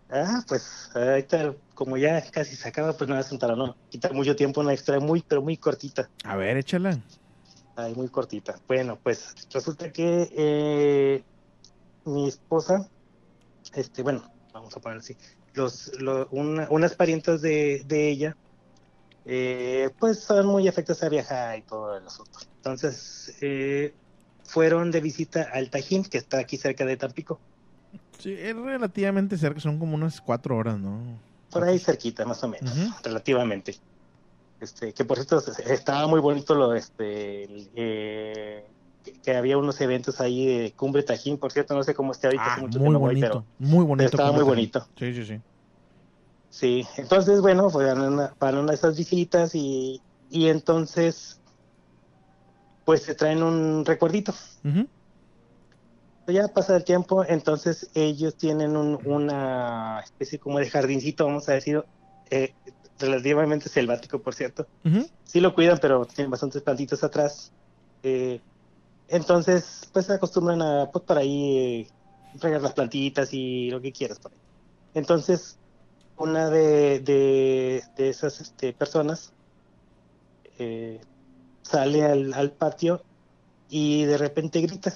[0.09, 4.37] Ah, pues ahorita como ya casi se acaba, pues no es para no quitar mucho
[4.37, 6.09] tiempo, una extra muy, pero muy cortita.
[6.25, 6.99] A ver, échala.
[7.75, 8.59] Ay, muy cortita.
[8.69, 11.25] Bueno, pues resulta que eh,
[12.05, 12.89] mi esposa,
[13.73, 15.17] este, bueno, vamos a poner así,
[15.53, 18.37] los, lo- una- unas parientas de, de ella,
[19.25, 22.39] eh, pues son muy afectas a viajar y todo el asunto.
[22.57, 23.97] Entonces, eh,
[24.45, 27.43] fueron de visita al Tajín, que está aquí cerca de Tampico.
[28.19, 31.21] Sí, es relativamente cerca, son como unas cuatro horas, ¿no?
[31.51, 33.79] Por ahí cerquita, más o menos, relativamente.
[34.59, 38.64] Este, que por cierto estaba muy bonito lo este eh,
[39.23, 42.53] que, había unos eventos ahí de Cumbre Tajín, por cierto, no sé cómo esté ahorita,
[42.53, 44.07] hace mucho que Ah, Muy voy, bonito, pero muy bonito.
[44.07, 44.89] estaba muy bonito.
[44.99, 45.41] Sí, sí, sí.
[46.49, 51.43] Sí, entonces bueno, fueron una, para una de esas visitas y, y entonces
[52.85, 54.33] pues se traen un recuerdito.
[54.64, 54.89] Ujú.
[56.29, 61.53] Ya pasa el tiempo, entonces ellos tienen un- una especie como de jardincito, vamos a
[61.53, 61.85] decir,
[62.31, 62.55] eh,
[62.99, 64.68] relativamente selvático, por cierto.
[64.85, 65.07] Ujú.
[65.22, 67.53] Sí lo cuidan, pero tienen bastantes plantitas atrás.
[68.03, 68.41] Eh,
[69.09, 71.91] entonces, pues se acostumbran a, pues por ahí, eh,
[72.41, 74.41] regar las plantitas y lo que quieras por ahí.
[74.95, 75.61] Entonces,
[76.16, 79.33] una de, de, de esas este, personas
[80.59, 81.01] eh,
[81.62, 83.05] sale al, al patio
[83.68, 84.93] y de repente grita.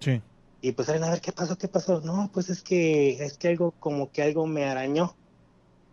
[0.00, 0.20] Sí.
[0.60, 2.00] Y pues salen a ver qué pasó, qué pasó.
[2.00, 5.16] No, pues es que es que algo como que algo me arañó.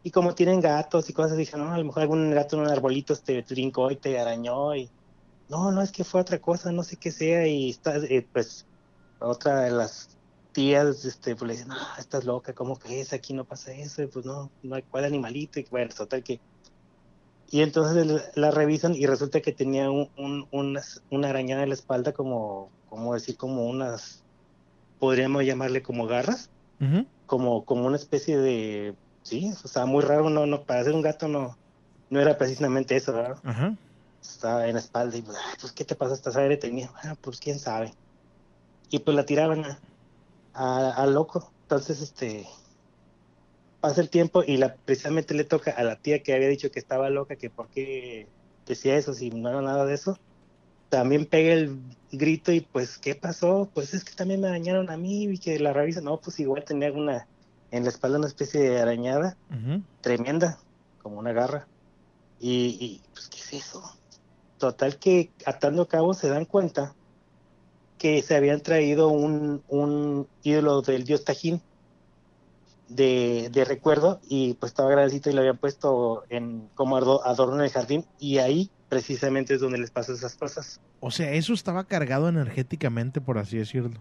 [0.04, 2.70] Y como tienen gatos y cosas, dije, no, a lo mejor algún gato en un
[2.70, 4.90] arbolito te brincó y te arañó y
[5.50, 8.66] no, no, es que fue otra cosa, no sé qué sea y está, eh, pues
[9.20, 10.18] otra de las
[10.52, 13.14] tías, este, pues le dicen, no, estás loca, ¿cómo crees?
[13.14, 16.40] Aquí no pasa eso, pues no, no hay cuál animalito, y bueno, total que...
[17.52, 20.80] Y entonces la revisan y resulta que tenía un, un,
[21.12, 24.23] una arañada en la espalda como, como decir, como unas,
[25.04, 26.50] podríamos llamarle como garras,
[27.26, 31.02] como, como una especie de, sí, o sea, muy raro, no, no, para ser un
[31.02, 31.58] gato no,
[32.10, 33.38] no era precisamente eso, ¿verdad?
[34.22, 36.14] Estaba en la espalda y pues, ay, pues ¿qué te pasa?
[36.14, 36.90] ¿Estás aire tenía?
[37.04, 37.94] Ah, pues quién sabe.
[38.92, 39.78] Y pues la tiraban a,
[40.54, 41.52] a, a loco.
[41.64, 42.48] Entonces, este,
[43.82, 46.80] pasa el tiempo y la precisamente le toca a la tía que había dicho que
[46.80, 48.26] estaba loca, que por qué
[48.66, 50.18] decía eso si no era nada de eso.
[50.94, 51.80] También pega el
[52.12, 53.68] grito y pues, ¿qué pasó?
[53.74, 56.64] Pues es que también me dañaron a mí y que la revisa, no, pues igual
[56.66, 57.26] tenía una,
[57.72, 59.36] en la espalda una especie de arañada
[60.02, 60.60] tremenda,
[61.02, 61.66] como una garra.
[62.40, 63.82] Y, y, pues, ¿qué es eso?
[64.60, 66.94] Total que atando cabos se dan cuenta
[67.98, 71.60] que se habían traído un, un ídolo del dios Tajín
[72.88, 77.62] de, de, recuerdo y pues estaba grandecito y lo habían puesto en como adorno en
[77.62, 80.80] el jardín y ahí precisamente es donde les pasó esas cosas.
[81.00, 84.00] O sea, eso estaba cargado energéticamente, por así decirlo.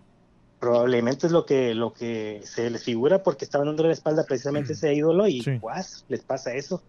[0.61, 4.75] Probablemente es lo que lo que se les figura porque estaban dando la espalda precisamente
[4.75, 5.61] ese ídolo y sí.
[6.09, 6.83] les pasa eso.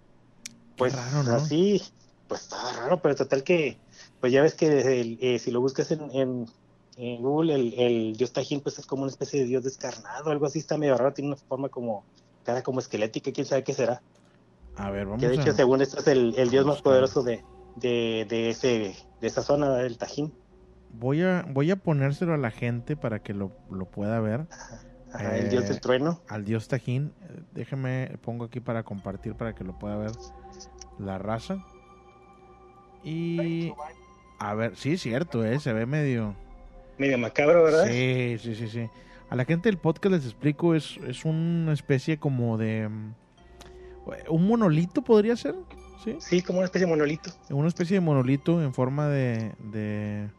[0.78, 1.36] Pues raro, ¿no?
[1.36, 1.82] así,
[2.28, 3.78] pues estaba raro, pero total que
[4.20, 6.48] pues ya ves que el, eh, si lo buscas en, en,
[6.98, 10.46] en Google, el, el, dios Tajín pues es como una especie de dios descarnado, algo
[10.46, 12.04] así, está medio raro, tiene una forma como,
[12.44, 14.02] cara como esquelética, quién sabe qué será.
[14.76, 15.54] A ver, vamos Que de hecho, a...
[15.54, 17.44] según esto, es el, el dios más poderoso de,
[17.76, 20.34] de, de, ese, de esa zona del Tajín.
[20.94, 24.48] Voy a, voy a ponérselo a la gente para que lo, lo pueda ver.
[25.12, 26.22] Ajá, el dios del trueno.
[26.28, 27.14] Al dios Tajín.
[27.54, 30.12] Déjeme, pongo aquí para compartir para que lo pueda ver
[31.00, 31.64] la raza.
[33.04, 33.74] Y...
[34.40, 35.60] A ver, sí es cierto, ¿eh?
[35.60, 36.36] Se ve medio
[36.98, 37.86] medio macabro, ¿verdad?
[37.88, 38.90] Sí, sí, sí, sí.
[39.30, 42.90] A la gente del podcast les explico, es, es una especie como de...
[44.30, 45.56] Un monolito podría ser,
[46.04, 46.18] ¿sí?
[46.20, 47.32] Sí, como una especie de monolito.
[47.50, 49.54] Una especie de monolito en forma de...
[49.72, 50.30] de,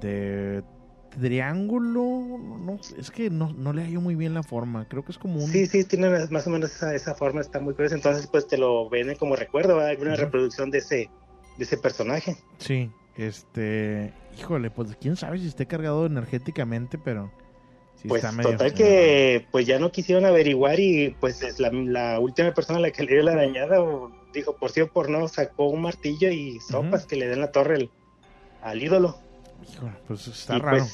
[0.00, 0.62] de
[1.10, 5.18] triángulo, no, es que no, no le hallo muy bien la forma, creo que es
[5.18, 5.50] como un...
[5.50, 8.56] Sí, sí, tiene más o menos esa, esa forma, está muy curioso, entonces pues te
[8.56, 10.00] lo ven como recuerdo, ¿verdad?
[10.00, 10.20] una uh -huh.
[10.20, 11.10] reproducción de ese,
[11.58, 12.36] de ese personaje.
[12.58, 17.30] Sí, este, híjole, pues quién sabe si esté cargado energéticamente, pero
[17.96, 21.70] sí pues está medio, total que pues ya no quisieron averiguar y pues es la,
[21.72, 23.80] la, última persona a la que le dio la arañada
[24.32, 27.08] dijo por sí o por no sacó un martillo y sopas uh -huh.
[27.08, 27.90] que le den la torre el,
[28.62, 29.16] al ídolo.
[29.62, 30.78] Híjole, pues está y raro.
[30.78, 30.90] Pues,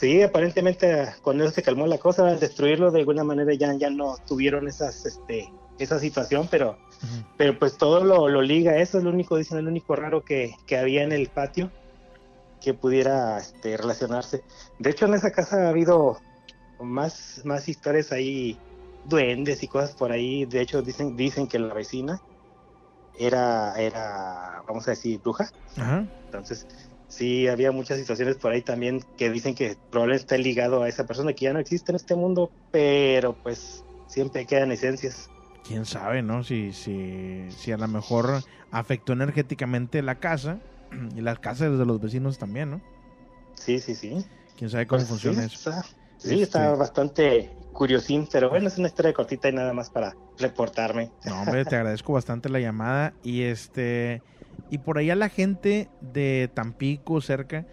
[0.00, 3.90] sí, aparentemente con eso se calmó la cosa, al destruirlo de alguna manera ya, ya
[3.90, 7.24] no tuvieron esas, este, esa situación, pero, uh -huh.
[7.36, 10.54] pero pues todo lo, lo, liga, eso es lo único, dicen, el único raro que,
[10.66, 11.70] que había en el patio
[12.62, 14.44] que pudiera este, relacionarse.
[14.78, 16.18] De hecho, en esa casa ha habido
[16.80, 18.56] más, más historias ahí,
[19.04, 20.44] duendes y cosas por ahí.
[20.46, 22.20] De hecho, dicen, dicen que la vecina
[23.18, 25.50] era, era, vamos a decir, bruja.
[25.76, 26.06] Ajá.
[26.26, 26.66] Entonces,
[27.08, 31.06] sí, había muchas situaciones por ahí también que dicen que probablemente está ligado a esa
[31.06, 35.30] persona que ya no existe en este mundo, pero pues siempre quedan esencias.
[35.66, 36.42] Quién sabe, ¿no?
[36.42, 40.58] Si, si, si a lo mejor afectó energéticamente la casa
[41.16, 42.80] y las casas de los vecinos también, ¿no?
[43.54, 44.24] Sí, sí, sí.
[44.56, 45.70] Quién sabe cómo pues funciona sí, eso.
[45.70, 45.82] Está,
[46.18, 46.42] sí, este...
[46.42, 51.10] está bastante curiosín, pero bueno, es una historia cortita y nada más para reportarme.
[51.24, 54.22] No, hombre, te agradezco bastante la llamada y este
[54.70, 57.66] y por allá la gente de Tampico cerca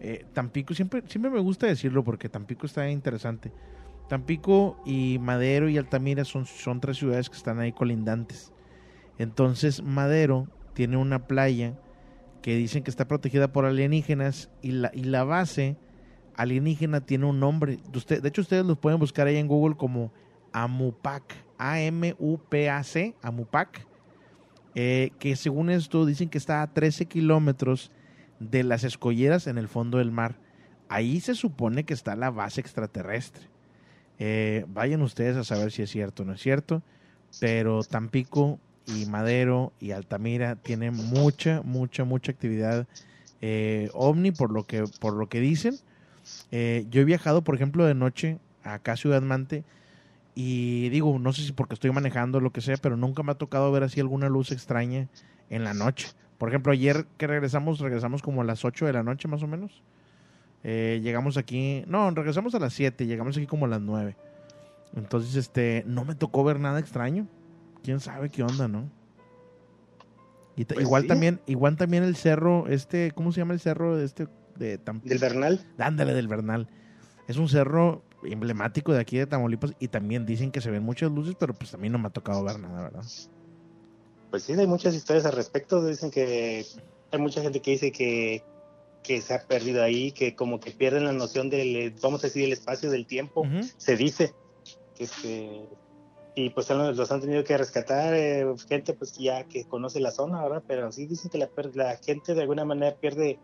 [0.00, 3.52] eh, Tampico siempre siempre me gusta decirlo porque Tampico está interesante.
[4.08, 8.52] Tampico y Madero y Altamira son, son tres ciudades que están ahí colindantes.
[9.18, 11.78] Entonces Madero tiene una playa
[12.42, 15.76] que dicen que está protegida por alienígenas y la, y la base
[16.36, 17.78] alienígena tiene un nombre.
[17.94, 20.12] Usted, de hecho, ustedes los pueden buscar ahí en Google como
[20.52, 21.22] Amupac,
[21.58, 23.86] A-M-U-P-A-C, Amupac,
[24.74, 27.90] eh, que según esto dicen que está a 13 kilómetros
[28.38, 30.36] de las escolleras en el fondo del mar.
[30.88, 33.48] Ahí se supone que está la base extraterrestre.
[34.18, 36.82] Eh, vayan ustedes a saber si es cierto o no es cierto,
[37.40, 42.86] pero Tampico y Madero y Altamira tienen mucha, mucha, mucha actividad
[43.40, 45.76] eh, ovni por lo que, por lo que dicen.
[46.50, 49.64] Eh, yo he viajado, por ejemplo, de noche acá a Ciudad Mante
[50.34, 53.32] y digo, no sé si porque estoy manejando o lo que sea, pero nunca me
[53.32, 55.08] ha tocado ver así alguna luz extraña
[55.50, 56.08] en la noche.
[56.38, 59.46] Por ejemplo, ayer que regresamos, regresamos como a las 8 de la noche más o
[59.46, 59.82] menos.
[60.64, 64.16] Eh, llegamos aquí, no, regresamos a las 7, llegamos aquí como a las 9.
[64.96, 67.26] Entonces, este, no me tocó ver nada extraño.
[67.82, 68.88] Quién sabe qué onda, ¿no?
[70.56, 71.08] Y Pues igual sí.
[71.08, 74.26] también, igual también el cerro, este, ¿cómo se llama el cerro de este
[74.56, 75.08] de Tampico?
[75.08, 75.66] ¿Del Bernal?
[75.78, 76.68] Ándale, del Bernal.
[77.28, 81.10] Es un cerro emblemático de aquí de Tamaulipas y también dicen que se ven muchas
[81.10, 83.04] luces, pero pues a mí no me ha tocado ver nada, ¿verdad?
[84.30, 85.84] Pues sí, hay muchas historias al respecto.
[85.84, 86.64] Dicen que
[87.10, 88.42] hay mucha gente que dice que,
[89.02, 92.44] que se ha perdido ahí, que como que pierden la noción del, vamos a decir,
[92.44, 93.46] el espacio del tiempo.
[93.76, 94.34] Se dice
[94.94, 95.68] que este
[96.34, 100.42] y pues los han tenido que rescatar eh, gente pues ya que conoce la zona,
[100.42, 100.62] ¿verdad?
[100.66, 103.38] Pero sí dicen que la, la gente de alguna manera pierde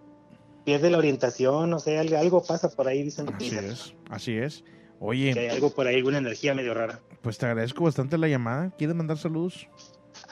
[0.68, 4.62] pierde la orientación, o sea, algo, pasa por ahí, dicen Así es, así es.
[4.62, 7.00] que hay Oye, algo por ahí, alguna energía medio rara.
[7.22, 8.70] pues te agradezco bastante la llamada.
[8.76, 9.66] ¿Quieres mandar saludos?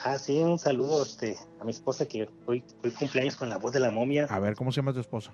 [0.03, 3.73] Ah, sí, un saludo este, a mi esposa que hoy, hoy cumpleaños con la voz
[3.73, 5.33] de la momia, A ver, ¿cómo se llama tu esposa?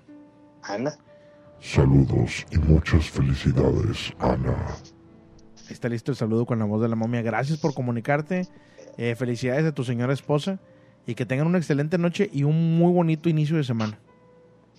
[0.62, 0.96] Ana.
[1.60, 4.56] Saludos y muchas felicidades, Ana.
[5.68, 7.20] Está listo el saludo con la voz de la momia.
[7.20, 8.48] Gracias por comunicarte.
[8.96, 10.60] Eh, felicidades a tu señora esposa.
[11.06, 13.98] Y que tengan una excelente noche y un muy bonito inicio de semana.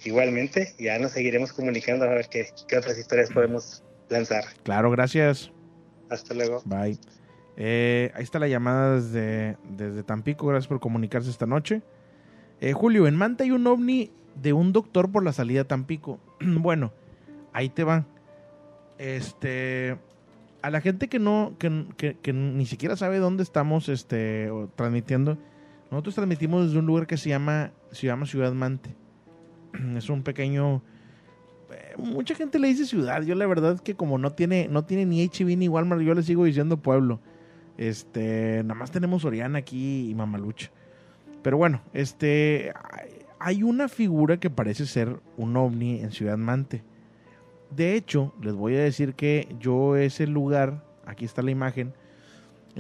[0.04, 4.44] Igualmente, ya nos seguiremos comunicando a ver qué, qué otras historias podemos lanzar.
[4.64, 5.52] Claro, gracias.
[6.10, 6.62] Hasta luego.
[6.66, 7.00] Bye.
[7.58, 10.48] Eh, ahí está la llamada desde, desde Tampico.
[10.48, 11.82] Gracias por comunicarse esta noche.
[12.62, 16.20] Eh, Julio, en Manta hay un ovni de un doctor por la salida a Tampico.
[16.42, 16.92] bueno,
[17.54, 18.06] ahí te va.
[18.98, 19.98] Este.
[20.62, 25.38] A la gente que no, que, que- que ni siquiera sabe dónde estamos este, transmitiendo,
[25.92, 28.96] nosotros transmitimos desde un lugar que se llama, se llama Ciudad Mante.
[29.98, 30.82] Es un pequeño
[31.72, 33.22] eh, mucha gente le dice ciudad.
[33.24, 36.24] Yo la verdad que como no tiene, no tiene ni HB ni Walmart, yo le
[36.24, 37.20] sigo diciendo pueblo.
[37.78, 40.72] Este, nada más tenemos Oriana aquí y Mamalucha.
[41.42, 42.74] Pero bueno, este,
[43.40, 46.84] hay una figura que parece ser un ovni en Ciudad Mante.
[47.70, 51.94] De hecho, les voy a decir que yo ese lugar, aquí está la imagen,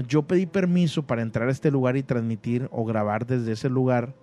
[0.08, 4.14] yo pedí permiso para entrar a este lugar y transmitir o grabar desde ese lugar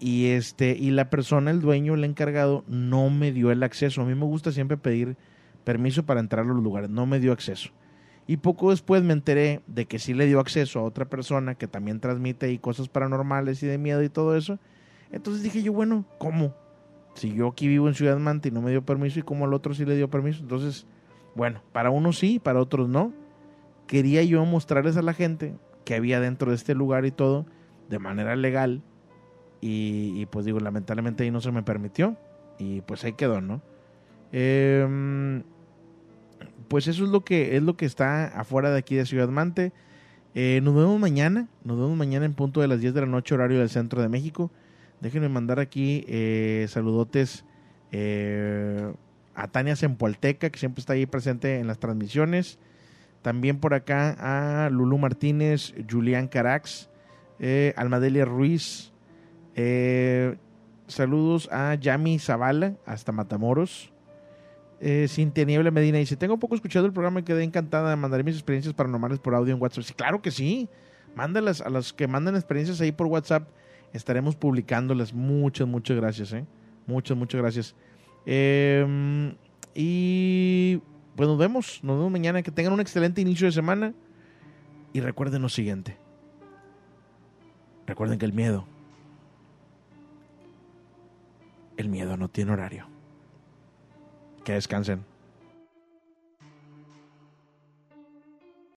[0.00, 4.00] y este y la persona el dueño el encargado no me dio el acceso.
[4.00, 5.16] A mí me gusta siempre pedir
[5.62, 6.88] permiso para entrar a los lugares.
[6.88, 7.70] No me dio acceso.
[8.26, 11.66] Y poco después me enteré de que sí le dio acceso a otra persona que
[11.68, 14.58] también transmite ahí cosas paranormales y de miedo y todo eso.
[15.12, 16.54] Entonces dije yo bueno cómo
[17.14, 19.52] si yo aquí vivo en Ciudad Mante y no me dio permiso y como al
[19.52, 20.86] otro sí le dio permiso entonces
[21.34, 23.12] bueno para unos sí para otros no.
[23.86, 27.44] Quería yo mostrarles a la gente que había dentro de este lugar y todo
[27.88, 28.82] de manera legal
[29.60, 32.16] y, pues digo, lamentablemente ahí no se me permitió.
[32.58, 33.62] Y pues ahí quedó, ¿no?
[34.32, 35.42] Em,
[36.68, 39.72] pues eso es lo que es lo que está afuera de aquí de Ciudad Mante.
[40.34, 41.48] Eh, nos vemos mañana.
[41.64, 44.08] Nos vemos mañana en punto de las 10 de la noche, horario del centro de
[44.08, 44.50] México.
[45.00, 47.44] Déjenme mandar aquí eh, saludotes
[47.92, 48.92] eh,
[49.34, 52.58] a Tania Zempoalteca, que siempre está ahí presente en las transmisiones.
[53.22, 56.88] También por acá a Lulu Martínez, Julián Carax,
[57.38, 58.89] eh, Almadelia Ruiz,
[59.62, 60.36] eh,
[60.86, 63.92] saludos a Yami Zavala, hasta Matamoros.
[64.80, 68.24] Eh, Cintia Niebla Medina dice: Tengo poco escuchado el programa y quedé encantada de mandar
[68.24, 69.84] mis experiencias paranormales por audio en WhatsApp.
[69.84, 70.70] Sí, claro que sí.
[71.14, 73.50] Mándalas a los que mandan experiencias ahí por WhatsApp.
[73.92, 75.12] Estaremos publicándolas.
[75.12, 76.32] Muchas, muchas gracias.
[76.32, 76.46] ¿eh?
[76.86, 77.74] Muchas, muchas gracias.
[78.24, 79.34] Eh,
[79.74, 80.80] y
[81.16, 81.80] pues nos vemos.
[81.82, 82.40] Nos vemos mañana.
[82.42, 83.92] Que tengan un excelente inicio de semana.
[84.94, 85.98] Y recuerden lo siguiente.
[87.86, 88.66] Recuerden que el miedo
[91.80, 92.86] el miedo no tiene horario.
[94.44, 95.04] Que descansen.